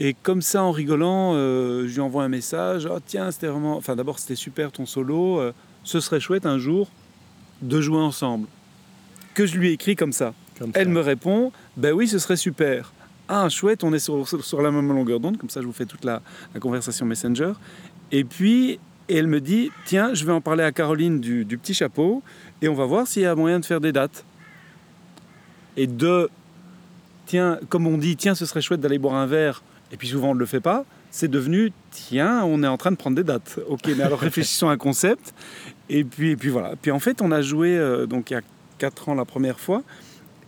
[0.00, 3.76] Et comme ça, en rigolant, euh, je lui envoie un message, oh tiens, c'était vraiment,
[3.76, 6.88] enfin d'abord c'était super ton solo, euh, ce serait chouette un jour
[7.62, 8.46] de jouer ensemble.
[9.34, 10.34] Que je lui ai écrit comme ça.
[10.74, 12.92] elle me répond, ben oui, ce serait super
[13.28, 15.84] ah chouette, on est sur, sur la même longueur d'onde, comme ça je vous fais
[15.84, 16.22] toute la,
[16.60, 17.52] conversation Messenger.
[18.10, 22.22] Et puis elle me dit, tiens, je vais en parler à Caroline du, petit chapeau,
[22.60, 24.24] et on va voir s'il y a moyen de faire des dates.
[25.76, 26.28] Et de,
[27.26, 29.62] tiens, comme on dit, tiens, ce serait chouette d'aller boire un verre,
[29.92, 32.90] et puis souvent on ne le fait pas, c'est devenu, tiens, on est en train
[32.90, 33.58] de prendre des dates.
[33.68, 35.32] Ok, mais alors réfléchissons à un concept.
[35.88, 36.74] Et puis, et puis voilà.
[36.80, 38.42] Puis en fait, on a joué, euh, donc il y a
[38.76, 39.82] 4 ans la première fois,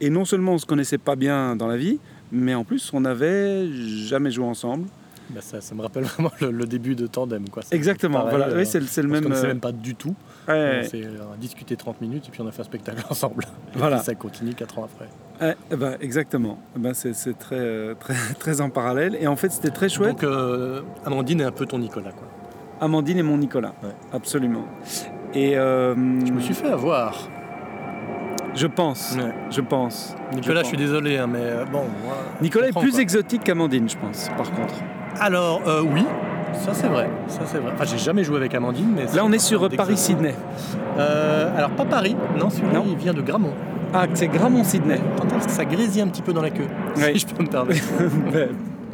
[0.03, 1.99] et non seulement on ne se connaissait pas bien dans la vie,
[2.33, 4.87] mais en plus, on n'avait jamais joué ensemble.
[5.31, 7.49] Bah, ça, ça, me rappelle vraiment le, début de Tandem.
[7.49, 7.63] Quoi.
[7.71, 8.49] Exactement, voilà.
[8.55, 9.25] oui, c'est, le même.
[9.27, 10.15] On ne même pas du tout.
[10.49, 11.07] On s'est
[11.41, 13.45] discuté 30 minutes et puis on a fait un spectacle ensemble.
[13.75, 13.99] Voilà.
[13.99, 15.57] Et ça continue 4 ans après.
[15.77, 16.59] bah, exactement.
[16.77, 19.17] Bah, c'est, très, euh, très, très en parallèle.
[19.21, 20.11] Et en fait, c'était très chouette.
[20.11, 22.13] Donc, euh, Amandine est un peu ton Nicolas.
[22.13, 22.29] Quoi.
[22.81, 23.75] Amandine est mon Nicolas.
[24.13, 24.65] Absolument.
[25.35, 27.29] Et, euh, Je me suis fait avoir.
[28.55, 29.17] Je pense.
[29.51, 30.15] Je pense.
[30.35, 31.85] Nicolas, je, suis désolé, hein, mais euh, bon.
[32.41, 34.75] Nicolas est plus exotique qu'Amandine, je pense, par contre.
[35.21, 36.05] Alors, euh, oui.
[36.53, 37.71] Ça c'est vrai, ça c'est vrai.
[37.75, 40.35] Enfin, j'ai jamais joué avec Amandine, mais là on est sur Paris-Sydney.
[40.99, 43.53] Euh, alors pas Paris, non, celui-là il vient de Gramont.
[43.95, 45.01] Ah, c'est Gramont-Sydney.
[45.49, 46.67] Ça grésille un petit peu dans la queue.
[46.97, 47.85] Si je peux me permettre.
[48.33, 48.49] Ben,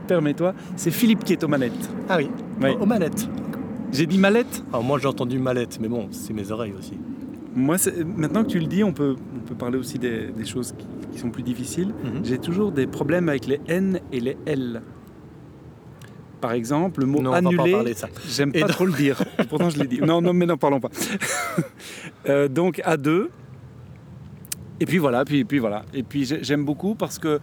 [0.07, 1.91] permets-toi, c'est Philippe qui est aux manettes.
[2.09, 2.29] Ah oui,
[2.79, 3.27] aux manettes.
[3.93, 4.63] J'ai dit mallette?
[4.73, 6.99] Alors moi j'ai entendu mallette, mais bon, c'est mes oreilles aussi.
[7.57, 10.75] Moi, maintenant que tu le dis, on peut, on peut parler aussi des, choses
[11.13, 11.95] qui, sont plus difficiles.
[12.05, 12.25] Mhm.
[12.25, 14.83] J'ai toujours des problèmes avec les N et les L.
[16.43, 17.95] Par exemple, le mot non, annulé,
[18.29, 19.25] j'aime pas trop le dire.
[19.49, 20.01] Pourtant, je l'ai dit.
[20.03, 20.91] Non, non, mais n'en parlons pas.
[22.29, 23.29] Euh, donc, A2.
[24.81, 25.85] Et puis voilà, puis, puis voilà.
[25.95, 27.39] Et puis j'aime beaucoup parce que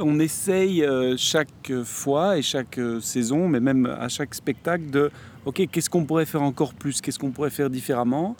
[0.00, 5.10] on essaye euh, chaque fois et chaque euh, saison, mais même à chaque spectacle, de
[5.44, 7.02] OK, qu'est-ce qu'on pourrait faire encore plus?
[7.02, 8.36] Qu'est-ce qu'on pourrait faire différemment?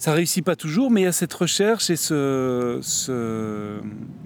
[0.00, 2.80] Ça réussit pas toujours, mais il y a cette recherche et ce,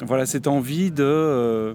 [0.07, 1.75] voilà, cette envie de, euh,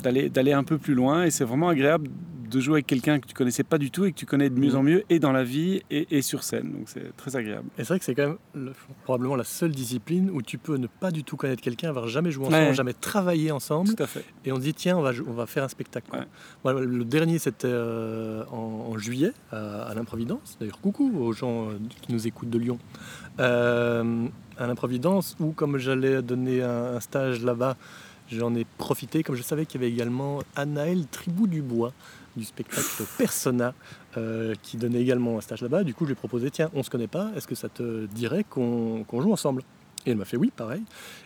[0.00, 1.24] d'aller, d'aller un peu plus loin.
[1.24, 2.08] Et c'est vraiment agréable
[2.48, 4.58] de jouer avec quelqu'un que tu connaissais pas du tout et que tu connais de
[4.58, 4.86] mieux en mm.
[4.86, 6.72] mieux et dans la vie et, sur scène.
[6.72, 7.68] Donc c'est très agréable.
[7.78, 8.72] Et c'est vrai que c'est quand même
[9.04, 12.30] probablement la seule discipline où tu peux ne pas du tout connaître quelqu'un, avoir jamais
[12.30, 13.94] joué ensemble, jamais travaillé ensemble.
[13.94, 14.24] Tout à fait.
[14.44, 16.10] Et on dit tiens, on va, on va faire un spectacle.
[16.64, 20.56] le dernier c'était euh, en, juillet à, à l'Improvidence.
[20.60, 22.78] D'ailleurs, coucou aux gens euh, qui nous écoutent de Lyon.
[23.40, 24.26] Euh,
[24.58, 27.76] à l'Improvidence où comme j'allais donner un, stage là-bas,
[28.30, 31.94] J'en ai profité, comme je savais qu'il y avait également Anaël Tribou du Bois,
[32.38, 33.74] du spectacle Persona
[34.16, 35.84] euh, qui donnait également un stage là-bas.
[35.84, 38.06] Du coup, je lui ai proposé tiens, on se connaît pas, est-ce que ça te
[38.06, 39.62] dirait qu'on joue ensemble?
[40.06, 40.82] Et elle m'a fait oui, pareil.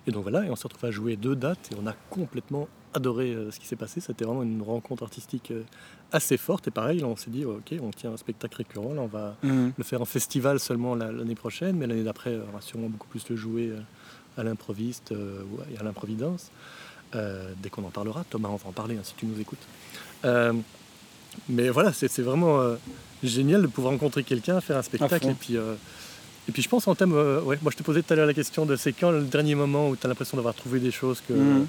[0.06, 2.68] Et donc voilà, et on s'est retrouvé à jouer deux dates et on a complètement
[2.94, 4.00] adoré euh, ce qui s'est passé.
[4.00, 5.62] C'était vraiment une rencontre artistique euh,
[6.10, 6.68] assez forte.
[6.68, 9.72] Et pareil, on s'est dit ok, on tient un spectacle récurrent, là, on va mhm.
[9.76, 13.28] le faire en festival seulement l'année prochaine, mais l'année d'après, on va sûrement beaucoup plus
[13.28, 13.72] le jouer
[14.36, 16.50] à l'improviste et à l'improvidence.
[17.12, 19.66] dès qu'on en parlera, Thomas, on va en parler hein, si tu nous écoutes.
[21.48, 22.76] Mais voilà, c'est vraiment euh,
[23.22, 25.28] génial de pouvoir rencontrer quelqu'un, faire un spectacle.
[25.28, 25.74] Et puis, euh,
[26.48, 28.26] et puis je pense en thème, euh, ouais, moi je te posais tout à l'heure
[28.26, 30.90] la question de c'est quand le dernier moment où tu as l'impression d'avoir trouvé des
[30.90, 31.66] choses que, mhm.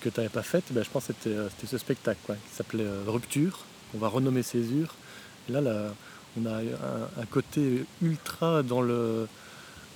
[0.00, 0.64] que tu n'avais pas faites?
[0.70, 3.60] Ben, je pense que c'était ce spectacle quoi, qui s'appelait Rupture.
[3.94, 4.94] On va renommer Césure.
[5.48, 5.94] Et là, là,
[6.40, 9.26] on a un, côté ultra dans le,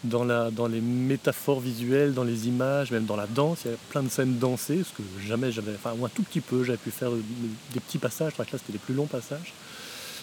[0.09, 3.61] dans, la, dans les métaphores visuelles, dans les images, même dans la danse.
[3.64, 6.23] Il y a plein de scènes dansées, ce que jamais j'avais, enfin, ou un tout
[6.23, 8.35] petit peu, j'avais pu faire des petits passages.
[8.35, 9.53] Que là, c'était des plus longs passages.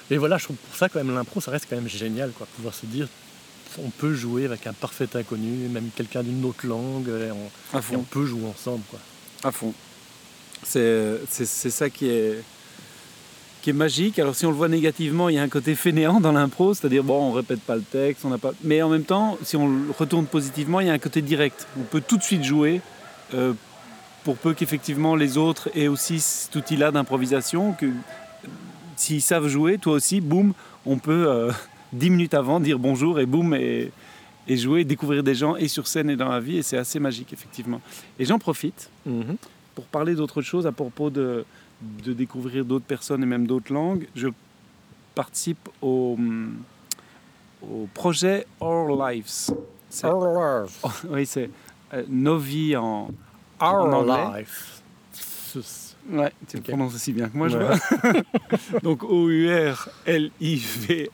[0.09, 2.47] Et voilà, je trouve pour ça, quand même, l'impro, ça reste quand même génial, quoi.
[2.55, 3.07] Pouvoir se dire,
[3.79, 7.95] on peut jouer avec un parfait inconnu, même quelqu'un d'une autre langue, et on, et
[7.95, 8.99] on, peut jouer ensemble, quoi.
[9.43, 9.73] À fond.
[10.63, 12.43] C'est ça qui est
[13.63, 14.19] qui est magique.
[14.19, 17.03] Alors si on le voit négativement, il y a un côté fainéant dans l'impro, c'est-à-dire
[17.03, 18.51] bon, on répète pas le texte, on n'a pas.
[18.63, 21.65] Mais en même temps, si on le retourne positivement, il y a un côté direct.
[21.79, 22.81] On peut tout de suite jouer.
[23.33, 23.53] Euh,
[24.23, 27.87] pour peu qu'effectivement les autres aient aussi cet outil-là d'improvisation, que
[28.95, 30.53] s'ils savent jouer, toi aussi, boum,
[30.85, 31.51] on peut euh,
[31.93, 33.91] dix minutes avant dire bonjour et boum et,
[34.47, 36.99] et, jouer, découvrir des gens et sur scène et dans la vie, et c'est assez
[36.99, 37.81] magique effectivement.
[38.19, 39.35] Et j'en profite mm-hmm.
[39.75, 41.45] pour parler d'autre chose à propos de,
[42.03, 44.27] de découvrir d'autres personnes et même d'autres langues, je
[45.15, 46.17] participe au,
[47.61, 49.51] au projet Our Lives.
[50.03, 51.05] Our Lives.
[51.09, 51.49] oui, c'est
[51.93, 53.11] euh, Nos vies en,
[53.61, 54.81] Our Life.
[56.09, 57.77] Ouais, tu le prononces aussi bien que moi, je vois.
[58.83, 59.51] Donc O-U-R-L-I-V.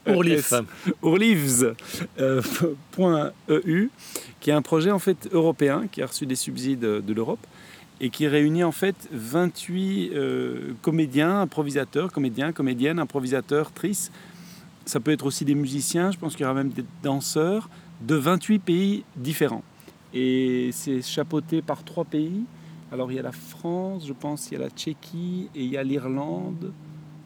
[0.08, 0.64] Ourlives.
[1.04, 1.76] Ourlives.
[2.20, 2.42] Euh,
[3.66, 3.90] .eu,
[4.40, 7.46] qui est un projet en fait européen qui a reçu des subsides de l'Europe
[8.02, 14.12] et qui réunit en fait 28 euh, comédiens, improvisateurs, comédiens, comédiennes, improvisateurs, tristes.
[14.86, 17.70] Ça peut être aussi des musiciens, je pense qu'il y aura même des danseurs
[18.02, 19.64] de 28 pays différents.
[20.14, 22.44] Et c'est chapeauté par trois pays.
[22.92, 25.70] Alors il y a la France, je pense, il y a la Tchéquie et il
[25.70, 26.72] y a l'Irlande.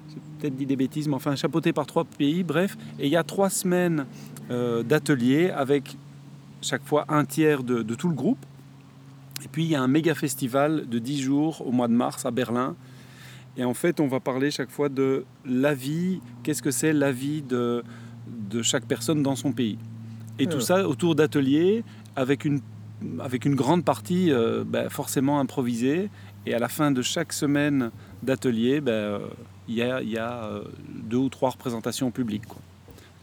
[0.10, 2.76] J'ai peut-être dit des bêtises, mais enfin chapeauté par trois pays, bref.
[3.00, 4.06] Et il y a trois semaines
[4.52, 5.96] euh, d'ateliers avec
[6.62, 8.46] chaque fois un tiers de, de tout le groupe
[9.44, 12.26] et puis il y a un méga festival de 10 jours au mois de mars
[12.26, 12.76] à Berlin.
[13.58, 17.12] Et en fait, on va parler chaque fois de la vie, qu'est-ce que c'est la
[17.12, 17.84] vie de,
[18.28, 19.78] de chaque personne dans son pays?
[20.40, 21.84] Et tout ça autour d'ateliers
[22.16, 22.62] avec une,
[23.20, 26.10] avec une grande partie euh, ben, forcément improvisée.
[26.46, 27.92] Et à la fin de chaque semaine
[28.24, 29.20] d'atelier, ben, euh,
[29.68, 32.44] il y a, y a euh, deux ou trois représentations publiques.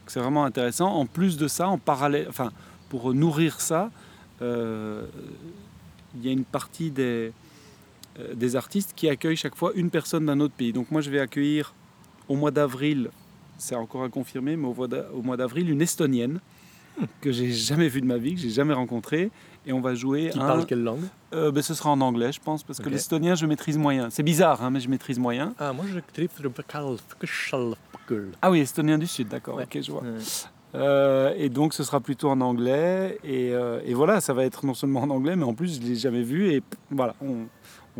[0.06, 0.88] C'est vraiment intéressant.
[0.92, 2.50] En plus de ça, en parallèle, enfin,
[2.88, 3.90] pour nourrir ça,
[6.14, 7.32] il y a une partie des,
[8.18, 10.72] euh, des artistes qui accueillent chaque fois une personne d'un autre pays.
[10.72, 11.74] Donc moi, je vais accueillir
[12.28, 13.10] au mois d'avril,
[13.58, 16.40] c'est encore à confirmer, mais au mois d'avril, une Estonienne
[17.20, 19.30] que j'ai jamais vue de ma vie, que j'ai jamais rencontrée.
[19.66, 20.30] Et on va jouer.
[20.32, 23.34] Qui parle quelle langue euh, ben, Ce sera en anglais, je pense, parce que l'estonien,
[23.34, 24.08] je maîtrise moyen.
[24.10, 25.54] C'est bizarre, hein, mais je maîtrise moyen.
[25.58, 25.94] Ah, moi, je
[28.42, 30.02] Ah oui, estonien du Sud, d'accord, ok, je vois.
[30.74, 33.18] Euh, et donc ce sera plutôt en anglais.
[33.24, 35.86] Euh, et, voilà, ça va être non seulement en anglais, mais en plus je ne
[35.86, 36.52] l'ai jamais vu.
[36.52, 37.46] Et voilà, on,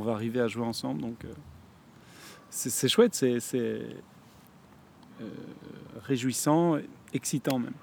[0.03, 1.01] va arriver à jouer ensemble.
[1.01, 1.33] Donc euh,
[2.51, 3.15] c'est chouette.
[3.15, 3.81] C'est
[6.03, 6.79] réjouissant,
[7.13, 7.75] excitant même.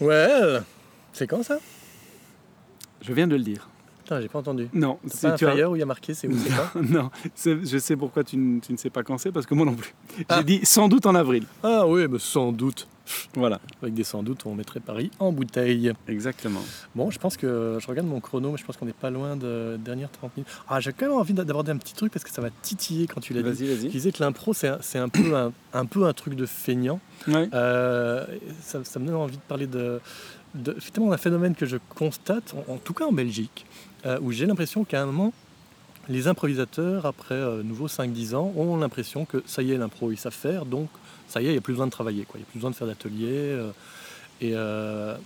[0.00, 0.60] Ouais,
[1.12, 1.58] c'est quand ça?
[3.00, 3.68] Je viens de le dire.
[4.02, 4.68] Putain, j'ai pas entendu.
[4.72, 7.10] Non, c'est pas un flyer où il y a marqué c'est où c'est pas Non,
[7.36, 9.94] je sais pourquoi tu, ne, sais pas quand c'est, parce que moi non plus.
[10.18, 10.42] J'ai ah.
[10.42, 11.44] dit sans doute en avril.
[11.62, 12.88] Ah oui, mais sans doute.
[13.34, 13.60] Voilà.
[13.82, 15.92] Avec des sans doute, on mettrait Paris en bouteille.
[16.08, 16.60] Exactement.
[16.94, 19.36] Bon, je pense que je regarde mon chrono, mais je pense qu'on n'est pas loin
[19.36, 20.50] de dernière 30 minutes.
[20.68, 23.20] Ah, j'ai quand même envie d'aborder un petit truc parce que ça va titiller quand
[23.20, 23.66] tu l'as dit.
[23.66, 23.86] Vas-y, vas-y.
[23.86, 27.00] Tu disais que l'impro, c'est un, peu un, un, peu un truc de feignant.
[27.28, 27.48] Ouais.
[27.54, 28.24] Euh,
[28.60, 30.00] ça, ça, me donne envie de parler de,
[30.54, 30.76] de
[31.10, 33.66] un phénomène que je constate, en tout cas en Belgique,
[34.04, 35.32] euh, où j'ai l'impression qu'à un moment,
[36.08, 40.16] les improvisateurs, après euh, nouveau 5-10 ans, ont l'impression que ça y est, l'impro, ils
[40.16, 40.88] savent faire, donc
[41.28, 42.70] ça y est, il n'y a plus besoin de travailler, il n'y a plus besoin
[42.70, 43.58] de faire d'atelier.
[44.42, 45.16] Euh,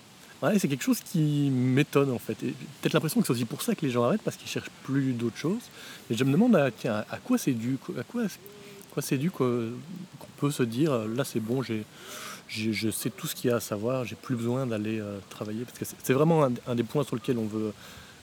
[0.53, 2.35] et c'est quelque chose qui m'étonne en fait.
[2.35, 5.13] peut-être l'impression que c'est aussi pour ça que les gens arrêtent, parce qu'ils cherchent plus
[5.13, 5.63] d'autres choses.
[6.11, 8.23] Et je me demande à, tiens, à quoi c'est dû, à quoi,
[9.01, 9.73] c'est dû qu'on
[10.37, 11.85] peut se dire, là c'est bon, j'ai
[12.49, 15.65] je sais tout ce qu'il y a à savoir, j'ai plus besoin d'aller travailler.
[15.65, 17.73] Parce que c'est vraiment un, des points sur lequel on veut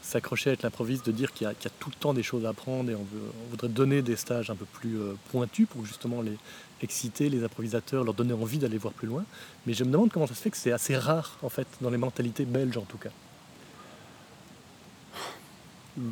[0.03, 2.91] s'accrocher avec l'improviste, de dire qu'il y, a tout le temps des choses à apprendre
[2.91, 3.05] et on,
[3.49, 6.37] voudrait donner des stages un peu plus euh, pointus pour justement les
[6.81, 9.23] exciter, les improvisateurs, leur donner envie d'aller voir plus loin.
[9.65, 11.89] Mais je me demande comment ça se fait que c'est assez rare en fait dans
[11.89, 13.09] les mentalités belges en tout cas.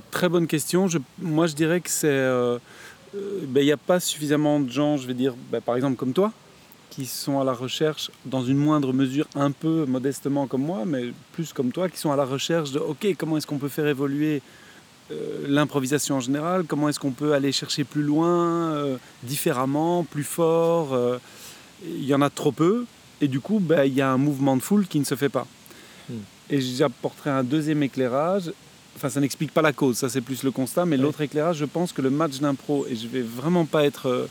[0.10, 0.88] Très bonne question.
[1.20, 2.08] Moi je dirais que c'est...
[2.08, 2.58] Euh,
[3.14, 5.98] euh, ben, il n'y a pas suffisamment de gens, je vais dire, ben, par exemple
[5.98, 6.32] comme toi,
[6.92, 11.14] qui sont à la recherche, dans une moindre mesure, un peu modestement comme moi, mais
[11.32, 13.88] plus comme toi, qui sont à la recherche de, OK, comment est-ce qu'on peut faire
[13.88, 14.42] évoluer
[15.10, 20.26] euh, l'improvisation en général, comment est-ce qu'on peut aller chercher plus loin, euh, différemment, plus
[20.26, 20.94] fort.
[20.94, 21.18] Euh,
[21.86, 22.86] il y en a trop peu,
[23.22, 25.30] et du coup, ben, il y a un mouvement de foule qui ne se fait
[25.30, 25.48] pas.
[26.10, 26.20] Hmm.
[26.50, 28.52] Et j'apporterai un deuxième éclairage.
[28.98, 31.66] Enfin, ça n'explique pas la cause, ça c'est plus le constat, mais l'autre éclairage, je
[31.66, 34.28] pense que le match d'impro, et je vais vraiment pas être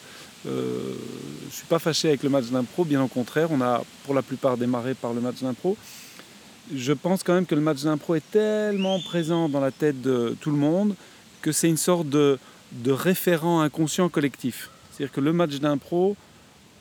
[0.46, 0.94] euh,
[1.42, 4.14] je ne suis pas fâché avec le match d'impro, bien au contraire, on a pour
[4.14, 5.76] la plupart démarré par le match d'impro.
[6.74, 10.37] Je pense quand même que le match d'impro est tellement présent dans la tête de
[10.40, 10.94] tout le monde
[11.42, 12.38] que c'est une sorte de,
[12.87, 14.70] référent inconscient collectif.
[14.90, 16.16] C'est-à-dire que le match d'impro,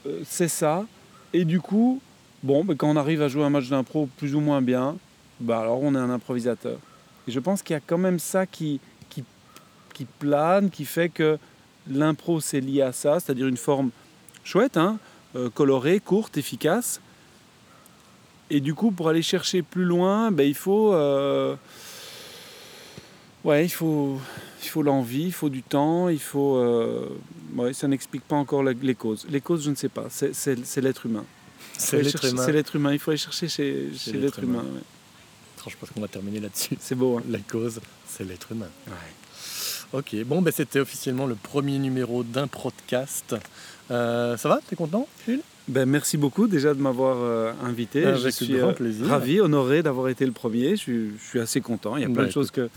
[0.05, 0.85] euh, c'est ça.
[1.33, 2.01] Et du coup,
[2.43, 4.97] bon, ben, quand on arrive à jouer un match d'impro plus ou moins bien,
[5.39, 6.77] bah alors on est un improvisateur.
[7.27, 8.79] Et je pense qu'il y a quand même ça qui,
[10.19, 11.37] plane, qui fait que
[11.89, 13.91] l'impro c'est lié à ça, c'est-à-dire une forme
[14.43, 14.97] chouette, hein,
[15.35, 17.01] euh, colorée, courte, efficace.
[18.49, 21.55] Et du coup, pour aller chercher plus loin, ben, il faut, euh,
[23.43, 24.19] ouais, il faut,
[24.63, 27.07] il faut l'envie, il faut du temps, il faut, euh,
[27.55, 29.27] ouais, ça n'explique pas encore les causes.
[29.29, 31.25] Les causes, je ne sais pas, c'est l'être humain.
[31.77, 32.43] C'est l'être humain.
[32.45, 32.93] C'est l'être humain.
[32.93, 34.65] Il faut aller chercher chez, l'être humain.
[35.67, 36.77] Je pense qu'on va terminer là-dessus.
[36.79, 37.17] C'est beau.
[37.17, 37.23] Hein.
[37.29, 38.69] La cause, c'est l'être humain.
[39.91, 43.35] Ok, bon, ben, c'était officiellement le premier numéro d'un podcast.
[43.89, 44.59] Euh, ça va?
[44.67, 48.05] T'es content, Gilles ben, Merci beaucoup déjà de m'avoir euh, invité.
[48.05, 49.07] Avec je suis grand euh, plaisir.
[49.07, 50.75] ravi, honoré d'avoir été le premier.
[50.75, 51.97] Je suis, assez content.
[51.97, 52.69] Il y a plein de choses que,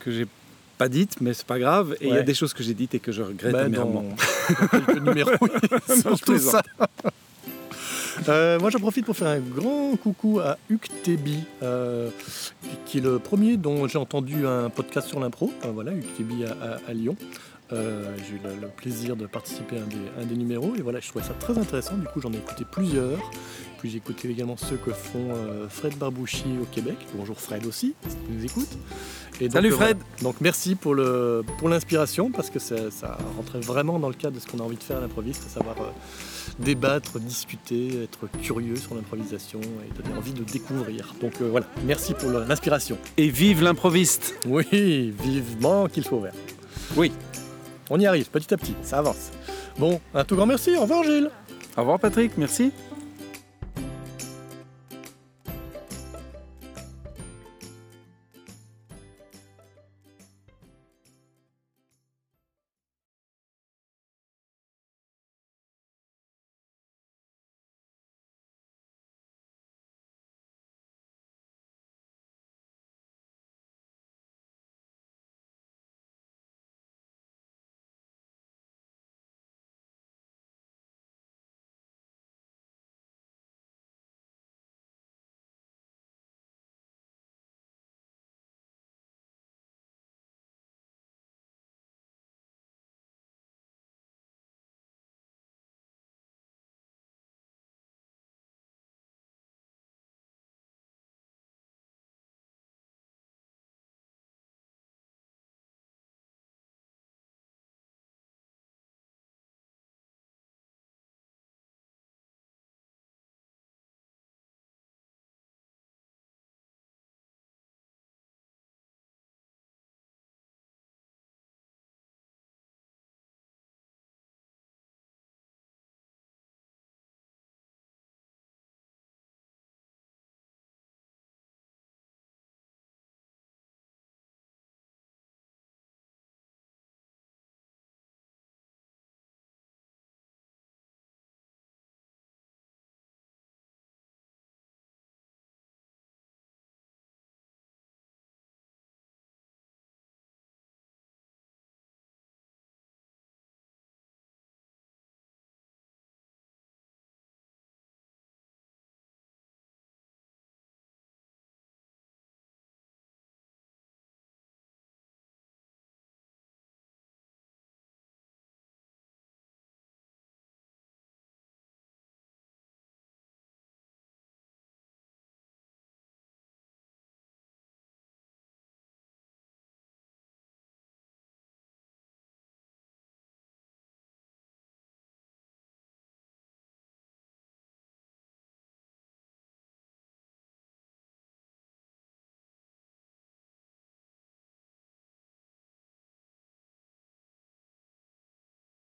[0.00, 0.26] que j'ai
[0.76, 1.96] pas dites, mais c'est pas grave.
[2.02, 4.04] Et il y a des choses que j'ai dites et que je regrette ben, amèrement.
[4.04, 5.30] Dans quelques numéros,
[6.02, 6.62] surtout ça.
[8.28, 10.86] Euh, moi, j'en profite pour faire un grand coucou à Hugues
[11.62, 12.10] euh,
[12.86, 15.52] qui est le premier dont j'ai entendu un podcast sur l'impro.
[15.72, 16.46] voilà, Hugues
[16.86, 17.16] à, Lyon.
[17.70, 21.24] Euh, j'ai eu le, plaisir de participer à un des, numéros et voilà, je trouvais
[21.24, 21.96] ça très intéressant.
[21.96, 23.18] Du coup, j'en ai écouté plusieurs.
[23.78, 25.28] Puis j'ai écouté également ceux que font
[25.68, 26.96] Fred Barbouchi au Québec.
[27.14, 28.76] Bonjour Fred aussi, si tu nous écoutes.
[29.52, 34.14] Salut Fred Donc merci pour l'inspiration pour parce que ça, ça, rentrait vraiment dans le
[34.14, 35.76] cadre de ce qu'on a envie de faire à l'improviste, à savoir
[36.58, 41.14] débattre, discuter, être curieux sur l'improvisation et donner envie de découvrir.
[41.20, 42.98] Donc euh, voilà, merci pour l'inspiration.
[43.16, 46.34] Et vive l'improviste Oui, vivement qu'il faut faire.
[46.96, 47.12] Oui.
[47.90, 49.30] On y arrive petit à petit, ça avance.
[49.78, 51.30] Bon, un tout grand merci, au revoir Gilles.
[51.76, 52.72] Au revoir Patrick, merci.